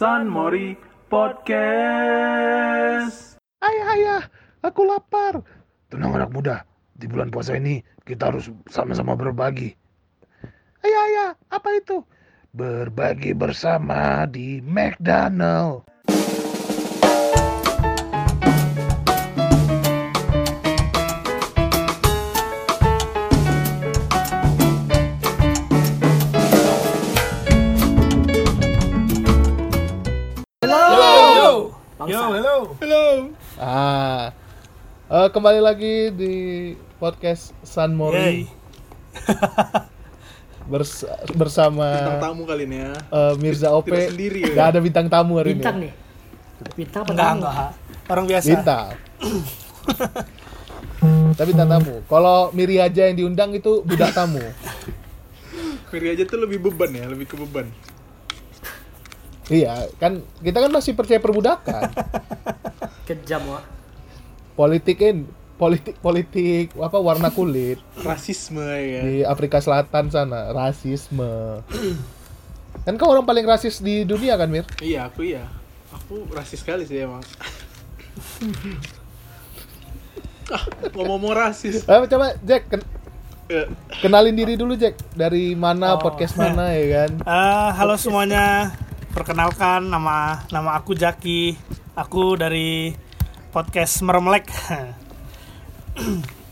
San 0.00 0.32
Mori 0.32 0.80
Podcast. 1.12 1.76
Ayah, 3.60 3.86
ayah, 3.92 4.24
aku 4.64 4.88
lapar. 4.88 5.44
Tenang 5.92 6.16
anak 6.16 6.32
muda, 6.32 6.64
di 6.96 7.04
bulan 7.04 7.28
puasa 7.28 7.60
ini 7.60 7.84
kita 8.08 8.32
harus 8.32 8.48
sama-sama 8.72 9.12
berbagi. 9.12 9.76
Ayah, 10.80 11.02
ayah, 11.04 11.36
apa 11.52 11.68
itu? 11.76 12.00
Berbagi 12.56 13.36
bersama 13.36 14.24
di 14.24 14.64
McDonald. 14.64 15.84
Yo, 32.10 32.34
hello, 32.34 32.56
hello. 32.76 33.04
Ah, 33.54 34.34
eh, 35.06 35.28
kembali 35.30 35.60
lagi 35.60 36.10
di 36.10 36.34
podcast 36.98 37.54
San. 37.62 37.94
Mori 37.94 38.50
Bers- 40.70 41.06
bersama 41.32 41.86
Bintang 41.88 42.18
tamu 42.20 42.42
kali 42.44 42.66
ini 42.66 42.76
ya. 42.80 42.92
eh, 42.94 43.34
Mirza 43.38 43.70
Ope. 43.70 43.90
Tidak 43.90 44.10
sendiri 44.10 44.40
ya. 44.42 44.52
Gak 44.52 44.66
ada 44.68 44.80
bintang 44.80 45.06
tamu 45.06 45.38
hari 45.38 45.54
Bintang 45.54 45.78
ini. 45.78 45.86
nih. 45.86 45.92
Bintang 46.76 47.00
apa 47.00 47.10
Enggak, 47.10 47.26
tamu? 47.26 47.38
enggak. 47.40 47.70
Orang 48.06 48.24
biasa. 48.26 48.48
Bintang. 48.48 48.86
Tapi 51.38 51.48
bintang 51.48 51.70
tamu. 51.70 51.94
Kalau 52.04 52.38
Miri 52.50 52.76
aja 52.76 53.02
yang 53.06 53.16
diundang 53.16 53.50
itu 53.50 53.82
budak 53.82 54.10
tamu. 54.12 54.42
Miri 55.90 56.06
aja 56.10 56.22
tuh 56.24 56.38
lebih 56.38 56.58
beban 56.60 56.90
ya, 56.90 57.06
lebih 57.06 57.26
ke 57.26 57.38
beban. 57.38 57.70
Iya, 59.50 59.74
kan 59.96 60.12
kita 60.38 60.58
kan 60.58 60.70
masih 60.70 60.94
percaya 60.94 61.18
perbudakan. 61.18 61.90
Kejam 63.10 63.42
wah. 63.46 63.64
Politikin 64.54 65.26
politik 65.56 65.98
politik 65.98 66.72
apa 66.74 66.96
warna 66.96 67.28
kulit 67.28 67.76
Rasisme 67.98 68.64
ya. 68.64 69.00
di 69.02 69.20
Afrika 69.20 69.58
Selatan 69.58 70.08
sana 70.08 70.48
rasisme 70.50 71.60
kan 72.84 72.96
kau 72.96 73.08
orang 73.08 73.22
paling 73.22 73.44
rasis 73.44 73.76
di 73.78 74.02
dunia 74.02 74.34
kan 74.34 74.48
Mir 74.48 74.64
Iya, 74.78 75.04
aku 75.04 75.20
iya. 75.26 75.44
Aku 75.92 76.24
rasis 76.30 76.60
sekali 76.60 76.86
sih 76.86 77.02
emang. 77.02 77.20
ah, 80.50 80.64
ngomong-ngomong 80.90 81.34
rasis. 81.36 81.82
Eh, 81.82 81.98
coba 82.06 82.32
Jack 82.40 82.64
ken- 82.66 82.88
Eh, 83.50 83.66
kenalin 83.98 84.30
diri 84.32 84.54
dulu 84.54 84.72
Jack 84.74 84.94
dari 85.10 85.52
mana 85.52 85.92
Oh. 85.92 86.00
podcast 86.00 86.38
mana 86.38 86.70
ya 86.70 87.04
kan 87.04 87.10
Eh, 87.18 87.68
halo 87.74 87.98
semuanya. 87.98 88.70
Perkenalkan 89.10 89.84
nama 89.84 90.40
nama 90.48 90.70
aku 90.72 90.94
Jaki. 90.94 91.54
Aku 91.92 92.34
dari 92.34 92.94
podcast 93.50 94.00
Mermelek. 94.00 94.46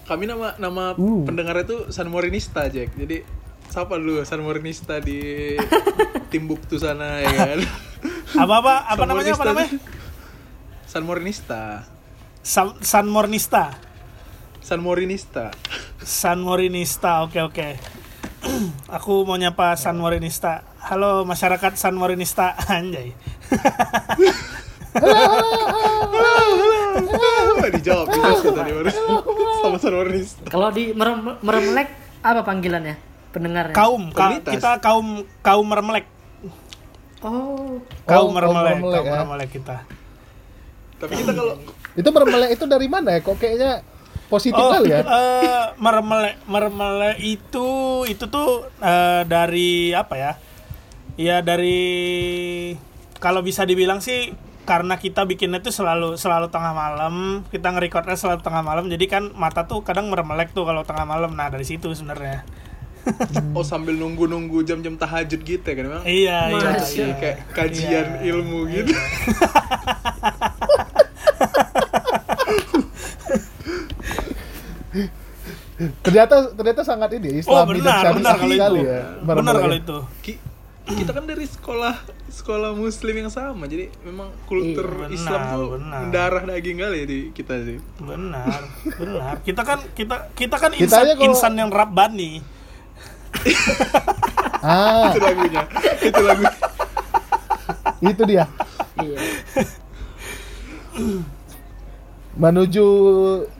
kami 0.09 0.25
nama 0.25 0.56
nama 0.56 0.97
Uh. 0.97 1.23
pendengar 1.23 1.55
itu 1.61 1.89
San 1.89 2.09
Morinista, 2.09 2.67
Jack. 2.67 2.92
Jadi 2.95 3.23
siapa 3.67 3.95
dulu 3.95 4.20
San 4.25 4.41
Morinista 4.41 4.98
di 4.98 5.55
Timbuktu 6.33 6.77
sana 6.77 7.20
ya 7.20 7.31
kan? 7.31 7.59
apa 8.42 8.55
apa 8.59 8.72
apa 8.89 8.97
San 8.97 9.06
namanya 9.06 9.31
apa 9.33 9.45
namanya? 9.47 9.69
tuh- 9.70 9.83
San 10.84 11.03
Morinista. 11.05 11.61
San, 12.41 12.67
San 12.81 13.06
Mornista. 13.06 13.77
San 14.59 14.81
Morinista. 14.81 15.53
San 16.00 16.39
Morinista. 16.41 17.22
Oke 17.22 17.41
oke. 17.41 17.69
aku 18.97 19.27
mau 19.27 19.34
nyapa 19.34 19.75
San 19.75 19.98
Morinista. 19.98 20.62
Halo 20.81 21.25
masyarakat 21.25 21.75
San 21.75 21.94
Morinista. 21.94 22.55
Anjay. 22.70 23.12
Wah, 27.59 27.69
dijawab, 27.70 28.06
dijawab 28.09 28.55
tadi 28.55 28.70
baru. 28.72 28.91
Sama 29.61 29.77
San 29.78 29.94
Morinista. 29.94 30.42
Kalau 30.47 30.69
di 30.70 30.92
merem 30.92 31.36
meremlek 31.41 31.88
apa 32.21 32.41
panggilannya? 32.43 32.97
Pendengarnya. 33.28 33.75
Kaum, 33.76 34.09
ka- 34.10 34.41
kita 34.41 34.81
kaum 34.81 35.06
kaum 35.41 35.66
Mermelek. 35.66 36.06
Oh, 37.19 37.82
Kaum 38.06 38.31
kaum 38.31 38.31
Mermelek, 38.31 38.78
Mermelek, 38.78 38.94
kaum 38.94 39.05
ya. 39.05 39.12
Mermelek 39.19 39.50
kita. 39.53 39.76
Tapi 40.99 41.12
kita 41.15 41.32
kalau 41.34 41.55
itu 41.94 42.09
mermelek 42.09 42.50
itu 42.55 42.65
dari 42.65 42.87
mana 42.87 43.15
ya 43.15 43.20
kok 43.20 43.38
kayaknya 43.38 43.82
positif 44.28 44.61
Oh, 44.61 44.71
kali 44.71 44.93
ya 44.94 45.00
eh, 45.03 45.66
mermele 45.81 46.37
mermele 46.44 47.16
itu 47.19 47.66
itu 48.05 48.25
tuh 48.28 48.69
eh, 48.78 49.25
dari 49.25 49.93
apa 49.93 50.15
ya? 50.16 50.33
Ya 51.19 51.43
dari 51.43 52.77
kalau 53.19 53.43
bisa 53.43 53.67
dibilang 53.67 53.99
sih 53.99 54.31
karena 54.62 55.00
kita 55.00 55.25
bikinnya 55.25 55.65
tuh 55.65 55.72
selalu 55.72 56.21
selalu 56.21 56.53
tengah 56.53 56.77
malam, 56.77 57.41
kita 57.49 57.72
nge-recordnya 57.72 58.21
selalu 58.21 58.44
tengah 58.44 58.61
malam. 58.61 58.87
Jadi 58.93 59.05
kan 59.09 59.33
mata 59.33 59.65
tuh 59.65 59.81
kadang 59.81 60.12
meremelek 60.12 60.53
tuh 60.53 60.69
kalau 60.69 60.84
tengah 60.84 61.09
malam. 61.09 61.33
Nah, 61.33 61.49
dari 61.49 61.65
situ 61.65 61.88
sebenarnya. 61.97 62.44
oh 63.56 63.65
sambil 63.65 63.97
nunggu-nunggu 63.97 64.61
jam-jam 64.69 65.00
tahajud 65.00 65.41
gitu 65.41 65.65
ya 65.65 65.75
kan 65.75 65.84
memang. 65.88 66.05
Iya, 66.05 66.38
iya. 66.53 66.71
Iya. 66.84 67.06
kayak 67.17 67.37
kajian 67.56 68.06
Iya. 68.21 68.37
ilmu 68.37 68.69
gitu. 68.69 68.93
ternyata 76.00 76.34
ternyata 76.53 76.82
sangat 76.82 77.10
ini 77.14 77.38
Oh, 77.47 77.64
Islami 77.64 77.78
dan 77.78 77.81
benar, 77.81 77.94
syariah 77.97 78.14
benar 78.14 78.34
kalau 78.34 78.50
sekali 78.50 78.78
itu. 78.78 78.84
ya 78.84 79.00
Benar 79.22 79.54
kalau 79.56 79.76
itu. 79.76 79.98
Ki- 80.20 80.41
kita 80.88 81.12
kan 81.12 81.25
dari 81.25 81.44
sekolah 81.44 81.94
sekolah 82.28 82.70
muslim 82.72 83.14
yang 83.14 83.28
sama 83.28 83.64
jadi 83.64 83.92
memang 84.00 84.32
kultur 84.44 84.88
Iya, 84.88 84.97
benar, 84.98 85.10
Islam 85.12 85.41
tuh 85.47 85.66
benar. 85.75 85.98
mendarah 86.03 86.42
daging 86.47 86.76
kali 86.78 86.97
ya 86.97 87.06
di 87.06 87.19
kita 87.31 87.54
sih 87.60 87.76
Benar, 87.98 88.60
benar. 88.97 89.34
Kita 89.42 89.62
kan 89.62 89.78
kita 89.92 90.16
kita 90.32 90.56
kan 90.56 90.70
Kita 90.72 90.82
insan 90.82 91.04
kalau- 91.06 91.25
insan 91.26 91.53
yang 91.54 91.70
rabbani. 91.70 92.41
ah 94.58 95.12
itu 95.12 95.20
lagunya 95.20 95.62
itu 96.00 96.20
lagu 96.20 96.44
itu 98.00 98.22
dia 98.25 98.44
iya. 98.97 99.19
Menuju 102.38 102.87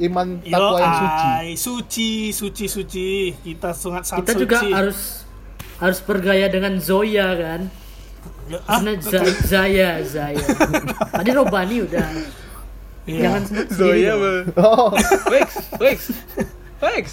iman 0.07 0.39
takwa 0.47 0.79
yang 0.79 0.95
suci 0.95 1.51
suci, 1.59 2.11
suci, 2.31 2.65
suci. 2.71 3.09
Kita 3.43 3.75
sangat 3.75 4.07
sangat 4.07 4.23
Kita 4.23 4.33
suci. 4.39 4.43
juga 4.47 4.59
harus 4.71 5.27
harus 5.83 5.99
bergaya 6.03 6.47
dengan 6.47 6.79
Zoya 6.79 7.35
kan. 7.35 7.61
Ah, 8.65 8.81
Karena 8.81 8.97
Z- 9.03 9.45
Zaya, 9.45 9.91
Zaya. 10.07 10.41
Tadi 11.19 11.31
Robani 11.35 11.85
udah. 11.85 12.07
iya. 13.05 13.21
Jangan 13.29 13.43
sebut. 13.45 13.67
Zoya 13.75 14.13
oh 14.57 14.95
Wex 15.29 15.49
Wex 15.83 15.99
Wex 16.79 17.07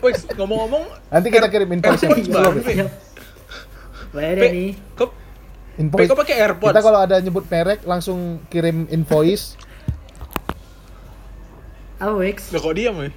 Wex 0.00 0.16
ngomong-ngomong 0.38 0.84
nanti 1.10 1.28
kita 1.28 1.50
kirim 1.50 1.68
invoice. 1.74 2.06
Bayar 4.10 4.36
nih. 4.50 4.74
kok 4.94 5.10
pakai 6.12 6.34
AirPods? 6.44 6.72
kita 6.72 6.80
kalau 6.82 7.00
ada 7.02 7.16
nyebut 7.20 7.44
merek 7.48 7.80
langsung 7.88 8.40
kirim 8.52 8.84
invoice 8.88 9.58
Awex. 12.00 12.48
Loh, 12.50 12.60
kok 12.60 12.74
diam 12.74 12.96
ya 12.98 13.10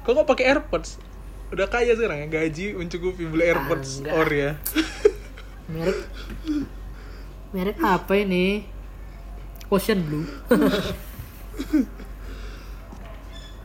kok 0.00 0.12
kok 0.16 0.26
pakai 0.26 0.44
AirPods 0.50 0.98
udah 1.50 1.66
kaya 1.66 1.94
sekarang 1.94 2.24
ya 2.24 2.28
gaji 2.30 2.74
mencukupi 2.74 3.26
beli 3.26 3.46
AirPods 3.48 4.00
enggak. 4.00 4.14
or 4.14 4.28
ya 4.28 4.50
Merek 5.68 5.98
Merek 7.50 7.78
apa 7.78 8.14
ini? 8.14 8.62
Ocean 9.70 10.02
Blue. 10.02 10.26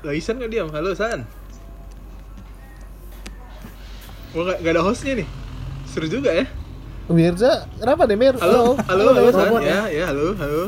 lah 0.05 0.13
Isan 0.13 0.37
nggak 0.37 0.51
diam 0.51 0.69
halo 0.69 0.93
San 0.93 1.25
Wah, 4.33 4.41
nggak 4.45 4.57
nggak 4.61 4.73
ada 4.77 4.83
hostnya 4.85 5.17
nih 5.17 5.27
seru 5.89 6.05
juga 6.05 6.29
ya 6.29 6.45
Mirza 7.09 7.65
kenapa 7.81 8.05
nih 8.05 8.17
Mir 8.17 8.35
Halo, 8.37 8.77
halo, 8.85 9.03
halo, 9.13 9.29
San. 9.31 9.49
Robot 9.49 9.61
Ya, 9.65 9.81
ya, 9.89 10.03
halo, 10.13 10.37
halo. 10.37 10.61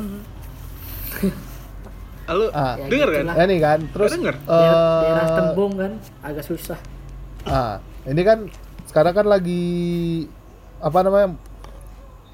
Halo, 1.17 1.29
Ah. 2.27 2.75
Ya, 2.75 2.85
denger 2.91 3.07
gitu 3.07 3.17
kan? 3.17 3.25
lah. 3.25 3.35
Ya 3.35 3.43
nih 3.45 3.59
kan, 3.59 3.79
terus 3.87 4.11
Denger? 4.11 4.35
Daerah, 4.43 4.75
eh, 4.75 4.99
daerah 5.01 5.27
Tembung 5.31 5.73
kan 5.73 5.91
agak 6.19 6.43
susah. 6.43 6.79
ah, 7.47 7.79
ini 8.03 8.21
kan 8.21 8.51
sekarang 8.83 9.13
kan 9.15 9.25
lagi 9.25 9.63
apa 10.77 10.99
namanya? 11.01 11.39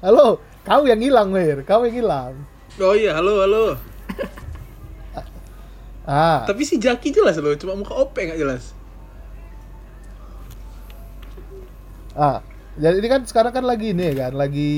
Halo, 0.02 0.36
kau 0.62 0.82
yang 0.84 0.98
hilang, 0.98 1.30
Mir. 1.30 1.62
Kau 1.62 1.86
yang 1.86 1.94
hilang. 1.94 2.32
Oh 2.76 2.92
iya, 2.92 3.14
halo, 3.14 3.38
halo. 3.40 3.64
Ah, 6.04 6.44
Tapi 6.44 6.68
si 6.68 6.76
Jaki 6.76 7.14
jelas 7.14 7.38
loh, 7.40 7.56
cuma 7.56 7.72
muka 7.72 7.96
OP 7.96 8.12
nggak 8.12 8.36
jelas. 8.36 8.74
ah. 12.12 12.42
Jadi 12.74 12.98
ini 12.98 13.06
kan 13.06 13.22
sekarang 13.22 13.54
kan 13.54 13.62
lagi 13.62 13.94
ini 13.94 14.10
kan, 14.12 14.34
lagi 14.34 14.74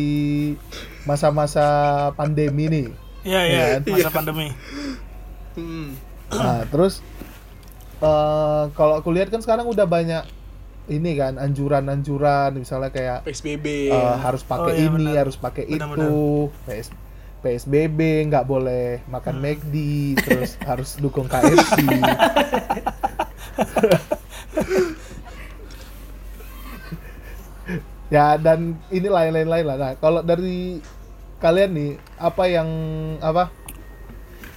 masa-masa 1.03 1.65
pandemi 2.13 2.69
nih. 2.69 2.87
Iya, 3.25 3.41
iya, 3.43 3.63
Iya. 3.81 3.89
masa 3.89 4.13
pandemi. 4.13 4.53
Hmm. 5.57 5.97
Nah, 6.29 6.63
terus 6.69 7.01
eh 7.97 8.65
kalau 8.73 9.01
aku 9.01 9.09
lihat 9.11 9.33
kan 9.33 9.41
sekarang 9.41 9.65
udah 9.67 9.89
banyak 9.89 10.21
ini 10.87 11.17
kan 11.17 11.35
anjuran-anjuran 11.35 12.55
misalnya 12.55 12.93
kayak 12.93 13.25
PSBB. 13.25 13.91
eh, 13.91 14.17
harus 14.21 14.45
pakai 14.45 14.71
Oh, 14.71 14.77
iya, 14.77 14.87
ini, 14.87 15.05
benar. 15.09 15.27
harus 15.27 15.35
pakai 15.35 15.65
Benar, 15.67 15.97
itu, 15.97 16.13
PS, 16.63 16.87
PSBB 17.43 17.99
nggak 18.29 18.45
boleh 18.45 19.01
makan 19.07 19.41
McD, 19.41 19.75
terus 20.17 20.55
harus 20.69 20.95
dukung 20.99 21.27
KFC. 21.27 21.83
ya 28.07 28.39
dan 28.39 28.79
ini 28.89 29.09
lain-lain 29.11 29.67
lah. 29.67 29.77
Nah, 29.77 29.93
kalau 29.99 30.23
dari 30.23 30.79
kalian 31.43 31.71
nih 31.75 31.91
apa 32.17 32.45
yang 32.47 32.69
apa 33.19 33.51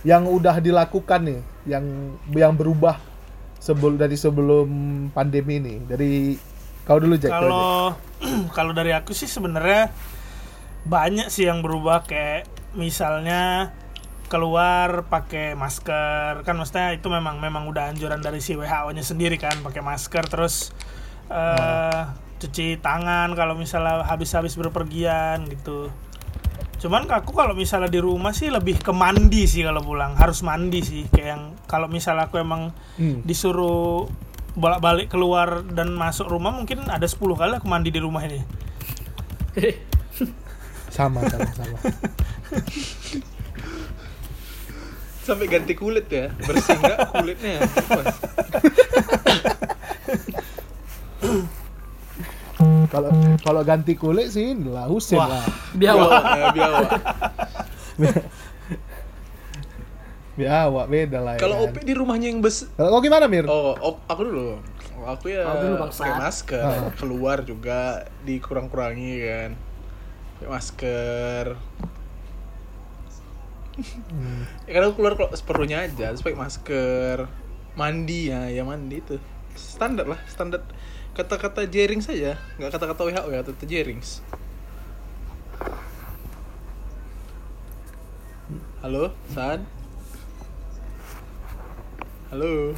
yang 0.07 0.24
udah 0.28 0.63
dilakukan 0.63 1.19
nih, 1.28 1.42
yang 1.68 1.86
yang 2.31 2.54
berubah 2.56 3.00
sebelum 3.60 4.00
dari 4.00 4.16
sebelum 4.16 4.68
pandemi 5.12 5.60
ini. 5.60 5.75
Dari 5.84 6.40
kau 6.88 6.98
dulu 6.98 7.19
Jack. 7.19 7.36
Kalau 7.36 7.94
kalau 8.57 8.72
dari 8.72 8.96
aku 8.96 9.12
sih 9.12 9.28
sebenarnya 9.28 9.92
banyak 10.88 11.28
sih 11.28 11.46
yang 11.46 11.60
berubah. 11.60 12.07
Kayak 12.07 12.48
misalnya 12.74 13.75
keluar 14.31 15.10
pakai 15.12 15.60
masker. 15.60 16.48
Kan 16.48 16.56
maksudnya 16.56 16.96
itu 16.96 17.12
memang 17.12 17.44
memang 17.44 17.68
udah 17.68 17.92
anjuran 17.92 18.24
dari 18.24 18.40
si 18.40 18.56
WHO-nya 18.56 19.04
sendiri 19.04 19.36
kan 19.36 19.60
pakai 19.60 19.84
masker. 19.84 20.24
Terus 20.31 20.72
eh 21.30 22.04
cuci 22.40 22.80
tangan 22.80 23.36
kalau 23.36 23.60
misalnya 23.60 24.07
habis-habis 24.07 24.56
berpergian 24.56 25.44
gitu. 25.51 25.92
Cuman 26.79 27.11
aku 27.11 27.35
kalau 27.35 27.51
misalnya 27.51 27.91
di 27.91 27.99
rumah 27.99 28.31
sih 28.31 28.47
lebih 28.47 28.79
ke 28.79 28.95
mandi 28.95 29.43
sih 29.43 29.61
kalau 29.61 29.83
pulang 29.83 30.15
harus 30.15 30.39
mandi 30.41 30.79
sih 30.79 31.03
kayak 31.07 31.27
yang 31.27 31.43
kalau 31.67 31.85
misalnya 31.85 32.31
aku 32.31 32.39
emang 32.39 32.71
Hmm. 32.95 33.19
disuruh 33.21 34.07
bolak-balik 34.55 35.07
keluar 35.07 35.61
dan 35.61 35.91
masuk 35.91 36.27
rumah 36.27 36.51
mungkin 36.51 36.87
ada 36.87 37.03
10 37.03 37.19
kali 37.35 37.59
aku 37.59 37.67
mandi 37.67 37.91
di 37.91 37.99
rumah 37.99 38.23
ini. 38.23 38.39
sama 40.89 41.19
sama 41.27 41.51
sama. 41.53 41.77
Sampai 45.21 45.45
ganti 45.45 45.77
kulit 45.77 46.09
ya. 46.09 46.31
Bersih 46.41 46.73
nggak 46.75 46.97
kulitnya? 47.13 47.59
Kalau 52.89 53.09
kalau 53.39 53.62
ganti 53.62 53.94
kulit 53.94 54.30
sih 54.30 54.57
lah 54.57 54.86
Husin 54.86 55.18
Wah. 55.18 55.30
lah. 55.30 55.45
Biawak. 55.74 56.12
ya, 56.31 56.45
biawak. 56.51 56.89
Biawak 60.36 60.86
beda 60.88 61.19
lah. 61.19 61.33
ya 61.36 61.39
Kalau 61.39 61.56
kan. 61.59 61.65
Opi 61.68 61.80
di 61.83 61.94
rumahnya 61.94 62.27
yang 62.27 62.39
bes 62.39 62.63
Kalau 62.71 62.89
kau 62.89 63.01
gimana 63.01 63.27
Mir? 63.27 63.44
Oh, 63.45 63.75
op- 63.75 64.03
aku 64.07 64.21
dulu. 64.24 64.57
Aku 65.00 65.25
ya 65.27 65.44
Kau 65.44 65.56
dulu, 65.57 65.75
pakai 65.81 66.12
masker, 66.18 66.63
Ah. 66.63 66.91
keluar 66.95 67.38
juga 67.44 67.80
dikurang-kurangi 68.24 69.13
kan. 69.21 69.50
Pakai 70.36 70.50
masker. 70.50 71.45
Hmm. 73.80 74.44
ya 74.68 74.75
kadang 74.75 74.91
keluar 74.91 75.15
kalau 75.15 75.31
seperlunya 75.31 75.80
aja, 75.81 76.12
terus 76.12 76.19
pakai 76.19 76.36
masker. 76.36 77.31
Mandi 77.75 78.27
ya, 78.27 78.51
ya 78.51 78.63
mandi 78.63 79.00
itu. 79.00 79.15
Standar 79.56 80.03
lah, 80.06 80.19
standar 80.25 80.63
kata-kata 81.11 81.65
jering 81.65 82.00
saja, 82.00 82.38
nggak 82.56 82.71
kata-kata 82.71 83.01
WHO 83.03 83.29
ya, 83.29 83.41
kata 83.41 83.65
jerings. 83.65 84.21
Halo, 88.79 89.11
San? 89.27 89.67
Halo. 92.29 92.71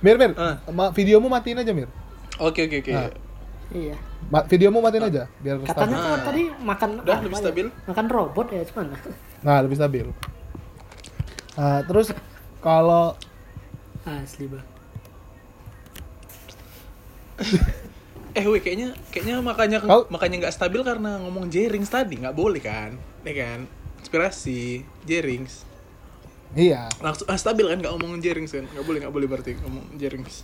Mir 0.00 0.16
Mir, 0.20 0.36
Ah. 0.36 0.60
ma- 0.68 0.92
videomu 0.92 1.26
matiin 1.26 1.56
aja 1.56 1.72
Mir. 1.72 1.88
Oke 2.36 2.68
oke 2.68 2.76
oke. 2.84 2.92
Ah. 2.92 3.08
Iya. 3.72 3.96
Ma- 4.28 4.44
videomu 4.44 4.78
matiin 4.78 5.00
aja 5.02 5.22
biar 5.40 5.56
Katanya 5.64 5.96
stabil. 5.96 6.04
tuh 6.04 6.16
tadi 6.20 6.42
makan 6.60 6.90
Udah, 7.00 7.18
lebih 7.18 7.32
ya? 7.32 7.40
stabil. 7.40 7.66
Makan 7.88 8.06
robot 8.06 8.46
ya 8.52 8.62
cuman. 8.66 8.86
Nah, 9.40 9.58
lebih 9.64 9.76
stabil. 9.78 10.06
Nah, 11.54 11.80
terus 11.82 12.12
kalau 12.64 13.12
Asli 14.04 14.48
bang. 14.48 14.64
Eh 18.34 18.42
weh 18.44 18.58
kayaknya 18.58 18.90
kayaknya 19.14 19.38
makanya 19.38 19.78
Kau- 19.78 20.10
makanya 20.10 20.42
nggak 20.42 20.54
stabil 20.54 20.82
karena 20.82 21.22
ngomong 21.22 21.46
jerings 21.46 21.86
tadi 21.86 22.18
nggak 22.18 22.34
boleh 22.34 22.58
kan, 22.58 22.98
ya 23.22 23.30
kan? 23.32 23.60
Inspirasi 24.02 24.82
jerings 25.06 25.62
iya, 26.54 26.86
langsung 26.98 27.26
ah, 27.26 27.34
stabil 27.34 27.66
kan 27.66 27.78
nggak 27.78 27.94
ngomong 27.94 28.18
jerings 28.18 28.50
kan 28.50 28.62
nggak 28.64 28.82
boleh 28.82 28.98
nggak 29.02 29.10
boleh 29.10 29.26
berarti 29.26 29.54
ngomong 29.56 29.86
jerings. 29.94 30.42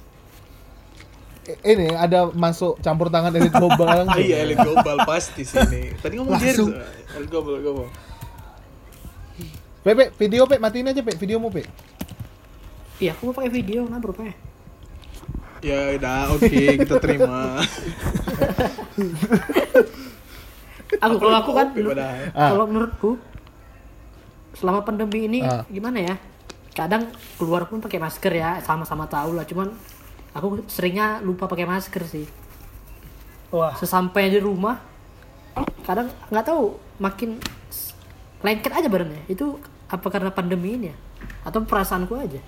ini 1.62 1.90
ada 1.90 2.30
masuk 2.30 2.78
campur 2.78 3.10
tangan 3.10 3.30
elit 3.32 3.50
global 3.50 3.86
Ah 3.86 4.02
langsung. 4.02 4.22
iya 4.22 4.42
elit 4.42 4.58
global 4.58 5.02
pasti 5.02 5.42
sini. 5.42 5.90
Tadi 5.98 6.14
ngomong 6.14 6.34
Langsung. 6.34 6.70
jerings. 6.70 7.14
Elit 7.14 7.28
global 7.28 7.54
global. 7.58 7.86
Pe, 9.80 9.90
Pe, 9.92 10.04
video 10.16 10.46
Pe, 10.46 10.58
matiin 10.58 10.86
aja 10.86 11.00
Pe, 11.00 11.10
videomu 11.12 11.50
Pe. 11.50 11.66
Iya, 13.00 13.16
aku 13.16 13.32
mau 13.32 13.34
pakai 13.34 13.48
video 13.48 13.88
nah 13.88 13.96
bro 13.96 14.12
Pak. 14.12 14.36
Ya 15.60 15.96
udah 15.96 16.36
oke 16.36 16.56
kita 16.84 16.94
terima. 17.00 17.60
Aku 21.00 21.16
kalau 21.16 21.36
aku 21.40 21.50
kan. 21.56 21.68
Ah. 22.36 22.52
kalau 22.52 22.64
menurutku 22.68 23.16
selama 24.52 24.84
pandemi 24.84 25.24
ini 25.24 25.40
Ah. 25.40 25.64
gimana 25.68 26.00
ya? 26.00 26.14
Kadang 26.76 27.08
keluar 27.40 27.64
pun 27.68 27.80
pakai 27.80 27.96
masker 27.96 28.32
ya, 28.36 28.60
sama-sama 28.60 29.08
tahu 29.08 29.36
lah. 29.36 29.48
Cuman 29.48 29.72
aku 30.32 30.64
seringnya 30.68 31.20
lupa 31.20 31.48
pakai 31.48 31.64
masker 31.64 32.04
sih. 32.04 32.26
Wah, 33.50 33.74
Sesampai 33.74 34.30
di 34.30 34.38
rumah, 34.38 34.78
kadang 35.82 36.12
nggak 36.30 36.44
tahu 36.46 36.76
makin 37.00 37.40
lengket 38.40 38.72
aja 38.72 38.88
badannya. 38.92 39.24
Itu 39.26 39.56
apa 39.88 40.06
karena 40.08 40.30
pandemi 40.30 40.76
ini 40.78 40.86
ya? 40.92 40.96
Atau 41.42 41.64
perasaanku 41.66 42.14
aja? 42.14 42.40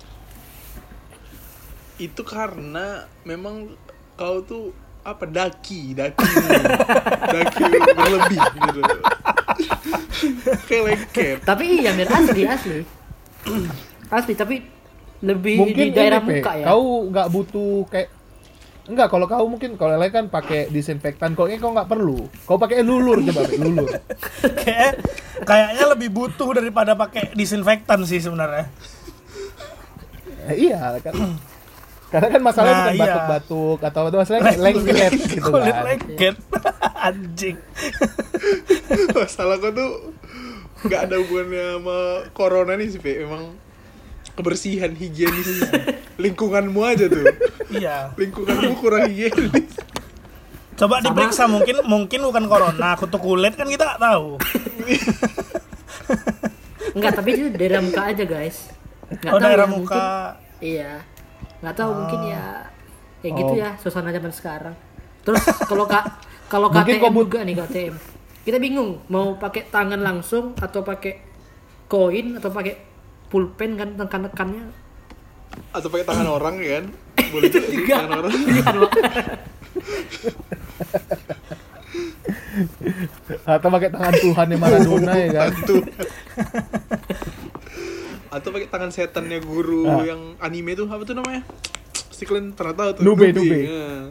Itu 2.03 2.27
karena 2.27 3.07
memang 3.23 3.71
kau 4.19 4.43
tuh 4.43 4.75
apa 5.03 5.23
daki 5.23 5.95
daki 5.95 6.27
daki 7.31 7.63
berlebih 7.95 8.39
gitu. 8.43 8.81
Kayak 10.67 10.83
lengket. 10.83 11.37
Tapi 11.47 11.63
iya, 11.79 11.91
Mir, 11.95 12.07
asli 12.11 12.43
asli. 12.43 12.79
asli, 14.07 14.33
tapi 14.35 14.55
lebih 15.23 15.55
Mungkin 15.63 15.85
di 15.87 15.95
daerah 15.95 16.19
ini 16.19 16.43
muka 16.43 16.51
ya. 16.59 16.65
kau 16.67 17.07
nggak 17.07 17.27
butuh 17.31 17.87
kayak 17.87 18.09
Enggak, 18.83 19.07
kalau 19.15 19.31
kau 19.31 19.47
mungkin 19.47 19.79
kalau 19.79 19.95
lain 19.95 20.11
kan 20.11 20.27
pakai 20.27 20.67
disinfektan, 20.67 21.39
kok 21.39 21.47
kau 21.47 21.71
nggak 21.71 21.87
perlu. 21.87 22.27
Kau 22.43 22.59
pakai 22.59 22.83
lulur 22.83 23.23
coba, 23.23 23.47
lulur. 23.55 23.87
kayak 24.59 24.99
kayaknya 25.47 25.85
lebih 25.95 26.11
butuh 26.11 26.51
daripada 26.51 26.91
pakai 26.91 27.31
disinfektan 27.31 28.03
sih 28.03 28.19
sebenarnya. 28.19 28.67
Eh, 30.51 30.67
iya 30.67 30.99
kan. 30.99 31.15
Karena 32.13 32.27
kan 32.29 32.41
masalahnya 32.41 32.73
Nah, 32.75 32.85
bukan 32.85 32.93
iya. 32.93 33.05
batuk-batuk 33.09 33.79
atau 33.81 34.01
itu 34.05 34.17
masalahnya 34.21 34.51
lengket 34.55 35.11
gitu 35.25 35.41
Kulit 35.43 35.65
kan. 35.67 35.83
lengket. 35.83 36.35
Anjing. 37.09 37.57
Masalah 39.17 39.55
kau 39.57 39.73
tuh 39.73 39.91
nggak 40.83 41.01
ada 41.01 41.15
hubungannya 41.17 41.65
sama 41.73 41.97
corona 42.31 42.73
nih 42.75 42.87
sih, 42.87 43.01
Pe. 43.01 43.17
Emang 43.19 43.57
kebersihan 44.31 44.91
higienis 44.91 45.65
lingkunganmu 46.15 46.79
aja 46.79 47.05
tuh. 47.07 47.25
Iya. 47.67 48.13
Lingkunganmu 48.13 48.77
kurang 48.77 49.09
higienis. 49.09 49.73
Coba 50.73 51.01
diperiksa 51.01 51.45
mungkin 51.45 51.81
mungkin 51.83 52.21
bukan 52.23 52.45
corona, 52.45 52.93
kutu 52.93 53.17
kulit 53.17 53.53
kan 53.53 53.65
kita 53.65 53.83
nggak 53.87 54.01
tahu. 54.03 54.37
Enggak, 56.93 57.13
tapi 57.15 57.29
itu 57.31 57.49
daerah 57.51 57.81
muka 57.81 58.01
aja, 58.05 58.23
guys. 58.23 58.69
Nggak 59.11 59.27
Oh 59.27 59.39
tahu 59.39 59.43
daerah 59.43 59.65
ya, 59.65 59.71
muka. 59.71 59.97
mungkin- 59.97 60.33
iya. 60.61 60.93
Nggak 61.63 61.75
tahu 61.75 61.91
mungkin 61.95 62.21
ya 62.27 62.43
ya 63.23 63.29
gitu 63.31 63.49
Oh. 63.49 63.57
ya 63.57 63.69
suasana 63.79 64.11
zaman 64.11 64.29
sekarang. 64.29 64.75
Terus 65.23 65.39
kalau 65.63 65.87
kak 65.87 66.03
kalau 66.45 66.67
Mungkin 66.67 66.99
KTM 66.99 67.07
but- 67.07 67.23
juga 67.23 67.39
nih 67.41 67.55
KTM. 67.57 67.95
Kita 68.43 68.59
bingung 68.59 68.99
mau 69.07 69.33
pakai 69.33 69.71
tangan 69.71 69.97
langsung 69.97 70.51
atau 70.53 70.83
pakai 70.83 71.23
koin 71.87 72.35
atau 72.35 72.51
pakai 72.51 72.75
pulpen 73.25 73.79
kan 73.79 73.95
tekan-tekannya. 73.95 74.67
Atau 75.71 75.87
pakai 75.87 76.03
tangan 76.03 76.27
orang 76.35 76.59
kan? 76.59 76.85
Boleh 77.31 77.47
juga 77.47 77.65
sih, 77.65 77.87
tangan 77.87 78.19
orang. 78.19 78.33
Kan, 78.35 78.75
Pak? 78.75 78.91
Atau 83.45 83.69
pakai 83.69 83.89
tangan 83.89 84.13
Tuhan 84.13 84.47
yang 84.49 84.61
Maradona 84.61 85.13
ya 85.15 85.29
kan. 85.31 85.51
Tuh. 85.63 85.81
Atau 88.33 88.49
pakai 88.49 88.65
tangan 88.65 88.89
setannya 88.89 89.37
guru 89.39 89.85
Ah. 89.85 90.01
yang 90.03 90.33
anime 90.39 90.73
tuh 90.73 90.85
apa 90.85 91.03
tuh 91.03 91.13
namanya? 91.13 91.45
Pasti 92.09 92.25
kalian 92.25 92.51
pernah 92.51 92.73
tahu 92.73 92.89
tuh. 92.97 93.01
Nube, 93.03 93.29
Nube. 93.29 93.59
Ya. 93.61 94.09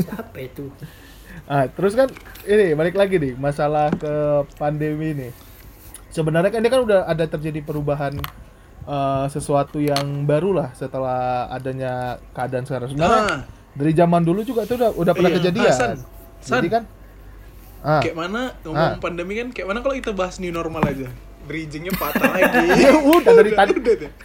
Siapa 0.00 0.38
itu? 0.38 0.70
Ah, 1.44 1.66
terus 1.68 1.94
kan 1.94 2.10
ini 2.44 2.74
balik 2.74 2.94
lagi 2.94 3.16
nih 3.16 3.34
masalah 3.36 3.90
ke 3.92 4.14
pandemi 4.56 5.12
ini. 5.12 5.28
Sebenarnya 6.08 6.48
kan 6.48 6.58
ini 6.58 6.68
kan 6.68 6.82
udah 6.82 7.00
ada 7.04 7.24
terjadi 7.24 7.60
perubahan 7.60 8.18
eh, 8.84 9.26
sesuatu 9.28 9.78
yang 9.78 10.22
baru 10.24 10.54
lah 10.56 10.68
setelah 10.72 11.46
adanya 11.48 12.18
keadaan 12.30 12.62
sekarang. 12.64 12.88
Sebenarnya 12.88 13.22
Nah, 13.24 13.40
dari 13.72 13.92
zaman 13.92 14.22
dulu 14.22 14.42
juga 14.42 14.62
tuh 14.62 14.74
udah 14.76 14.90
udah 14.92 15.12
pernah 15.12 15.30
Iya. 15.30 15.38
kejadian. 15.40 15.66
Ah, 15.66 15.74
San. 15.76 15.96
San. 16.38 16.58
Jadi 16.58 16.68
kan 16.70 16.82
ah, 17.82 18.00
kayak 18.00 18.16
mana 18.16 18.54
ngomong 18.62 18.94
Ah. 18.94 18.98
pandemi 18.98 19.34
kan 19.36 19.50
kayak 19.50 19.66
mana 19.66 19.78
kalau 19.78 19.94
kita 19.94 20.10
bahas 20.10 20.38
new 20.38 20.50
normal 20.50 20.82
aja 20.82 21.10
bridgingnya 21.46 21.92
patah 21.92 22.28
lagi 22.28 22.64
udah 23.16 23.32
dari 23.32 23.50
tadi 23.52 23.72
udah 23.72 23.94
deh. 23.96 24.12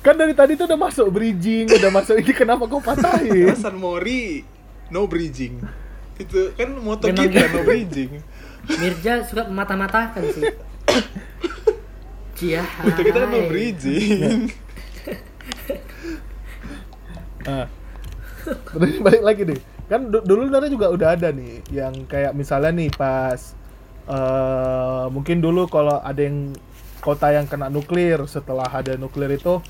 kan 0.00 0.14
dari 0.14 0.32
tadi 0.32 0.52
tuh 0.54 0.64
udah 0.64 0.80
masuk 0.80 1.06
bridging, 1.10 1.66
udah 1.68 1.90
masuk 1.90 2.14
ini 2.16 2.32
kenapa 2.32 2.64
kau 2.64 2.78
patahin? 2.78 3.48
Hasan 3.48 3.74
Mori 3.74 4.40
no 4.88 5.04
bridging 5.04 5.60
itu 6.14 6.52
kan 6.52 6.68
moto 6.74 7.06
Memang 7.06 7.26
kita 7.26 7.42
gitu. 7.42 7.52
no 7.52 7.60
bridging 7.62 8.10
Mirja 8.62 9.22
suka 9.22 9.42
memata-matakan 9.44 10.22
sih. 10.28 10.42
Cia. 12.36 12.62
moto 12.78 13.00
kita 13.00 13.16
kan 13.18 13.28
no 13.28 13.40
bridging 13.46 14.46
Ah. 17.42 17.66
Terus 18.44 18.98
balik 18.98 19.20
lagi 19.20 19.42
nih. 19.44 19.58
Kan 19.88 20.08
du- 20.08 20.22
dulu 20.22 20.46
sebenarnya 20.46 20.70
juga 20.70 20.86
udah 20.88 21.08
ada 21.12 21.28
nih 21.28 21.60
yang 21.68 21.92
kayak 22.06 22.32
misalnya 22.32 22.72
nih 22.72 22.88
pas 22.88 23.52
eh 24.04 25.04
mungkin 25.08 25.38
dulu 25.38 25.66
kalau 25.66 25.98
ada 25.98 26.18
yang 26.18 26.50
kota 26.98 27.30
yang 27.30 27.46
kena 27.46 27.66
nuklir 27.66 28.18
setelah 28.26 28.66
ada 28.66 28.94
nuklir 28.94 29.30
itu 29.30 29.62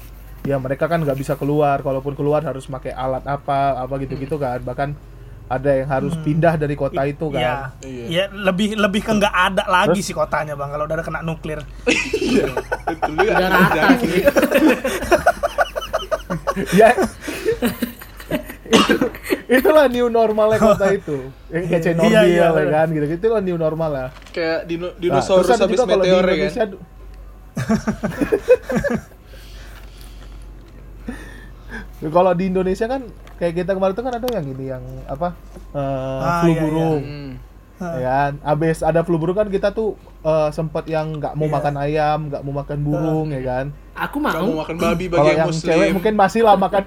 ya 0.42 0.56
mereka 0.56 0.84
kan 0.86 0.98
nggak 0.98 1.14
bisa 1.14 1.34
keluar 1.34 1.80
kalaupun 1.80 2.12
keluar 2.12 2.40
harus 2.40 2.64
pakai 2.64 2.90
alat 2.90 3.22
apa 3.24 3.78
apa 3.78 3.94
gitu-gitu 3.98 4.36
kan 4.36 4.58
bahkan 4.60 4.96
ada 5.46 5.68
yang 5.74 5.84
harus 5.86 6.16
pindah 6.18 6.56
dari 6.56 6.72
kota 6.72 7.04
itu 7.04 7.28
Iya. 7.28 7.36
kan 7.36 7.84
Iya. 7.84 8.04
Ya, 8.08 8.24
lebih 8.32 8.72
lebih 8.74 9.00
ke 9.00 9.12
nggak 9.12 9.34
ada 9.52 9.64
lagi 9.66 10.00
Terus? 10.00 10.06
sih 10.06 10.14
kotanya 10.14 10.56
bang 10.56 10.70
kalau 10.70 10.84
udah 10.84 10.96
kena 10.98 11.20
nuklir. 11.20 11.60
iya 12.16 12.48
Udah 13.04 13.48
rata 13.48 13.84
sih. 14.00 14.22
ya 16.72 16.88
itu 18.72 18.96
itulah 19.52 19.84
new 19.86 20.06
normalnya 20.08 20.58
kota 20.58 20.86
itu 20.94 21.16
yang 21.48 21.62
kayak 21.64 21.80
Chernobyl 21.82 22.08
Iya, 22.08 22.20
iya, 22.24 22.40
ya 22.40 22.46
bener. 22.50 22.70
kan 22.70 22.86
gitu 22.90 23.04
itulah 23.10 23.40
new 23.40 23.56
normal 23.56 23.90
ya 23.92 24.06
kayak 24.30 24.58
dino, 24.64 24.86
Nah, 24.88 24.96
dinosaurus 24.96 25.48
ada 25.48 25.64
habis 25.64 25.78
meteor 25.80 26.24
ya 26.24 26.48
kan 26.48 26.68
kalau 32.08 32.32
di 32.32 32.44
Indonesia 32.46 32.84
kan 32.84 33.00
kayak 33.36 33.52
kita 33.56 33.70
kemarin 33.72 33.92
tuh 33.92 34.02
kan 34.02 34.12
ada 34.12 34.26
yang 34.28 34.44
ini 34.46 34.64
yang 34.68 34.82
apa 35.06 35.28
eh, 35.72 36.20
Ah, 36.20 36.40
flu 36.40 36.48
iya, 36.48 36.52
iya. 36.52 36.60
burung 36.62 37.00
Hmm. 37.02 37.30
ya 37.98 38.06
kan 38.06 38.32
abis 38.46 38.78
ada 38.80 39.00
flu 39.02 39.16
burung 39.16 39.34
kan 39.34 39.48
kita 39.48 39.70
tuh 39.70 39.94
eh, 40.20 40.48
sempet 40.50 40.84
yang 40.86 41.14
nggak 41.14 41.32
mau 41.34 41.44
Iya. 41.44 41.52
makan 41.52 41.74
ayam 41.76 42.18
nggak 42.28 42.40
mau 42.42 42.54
makan 42.56 42.78
burung 42.80 43.26
ya 43.28 43.42
kan 43.42 43.66
Aku 43.98 44.16
mau 44.18 44.32
mau. 44.32 44.62
makan 44.62 44.74
babi 44.76 45.04
bagi 45.06 45.12
kalau 45.12 45.26
yang 45.26 45.36
yang 45.36 45.48
muslim 45.48 45.66
cewek 45.68 45.88
mungkin 45.90 46.12
masih 46.14 46.40
lah 46.42 46.54
makan 46.56 46.82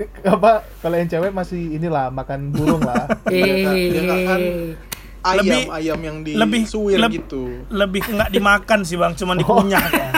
apa 0.34 0.50
kalau 0.78 0.94
yang 0.94 1.06
cewek 1.06 1.30
masih 1.30 1.72
inilah 1.72 2.08
makan 2.08 2.50
burung 2.50 2.80
lah 2.80 3.06
Eh. 3.26 3.64
Dia 3.88 4.00
nggak 4.02 4.20
kan 4.24 4.40
ayam 5.22 5.44
Lebih- 5.44 5.68
ayam 5.70 5.98
yang 6.00 6.16
di 6.20 6.32
lebih- 6.32 6.64
suwir 6.64 6.96
leb- 6.96 7.12
gitu 7.14 7.44
Lebih 7.68 8.02
nggak 8.06 8.30
dimakan 8.30 8.80
sih 8.82 8.96
bang, 8.96 9.12
cuman 9.14 9.36
dikunyah. 9.40 9.84
kan. 9.84 10.12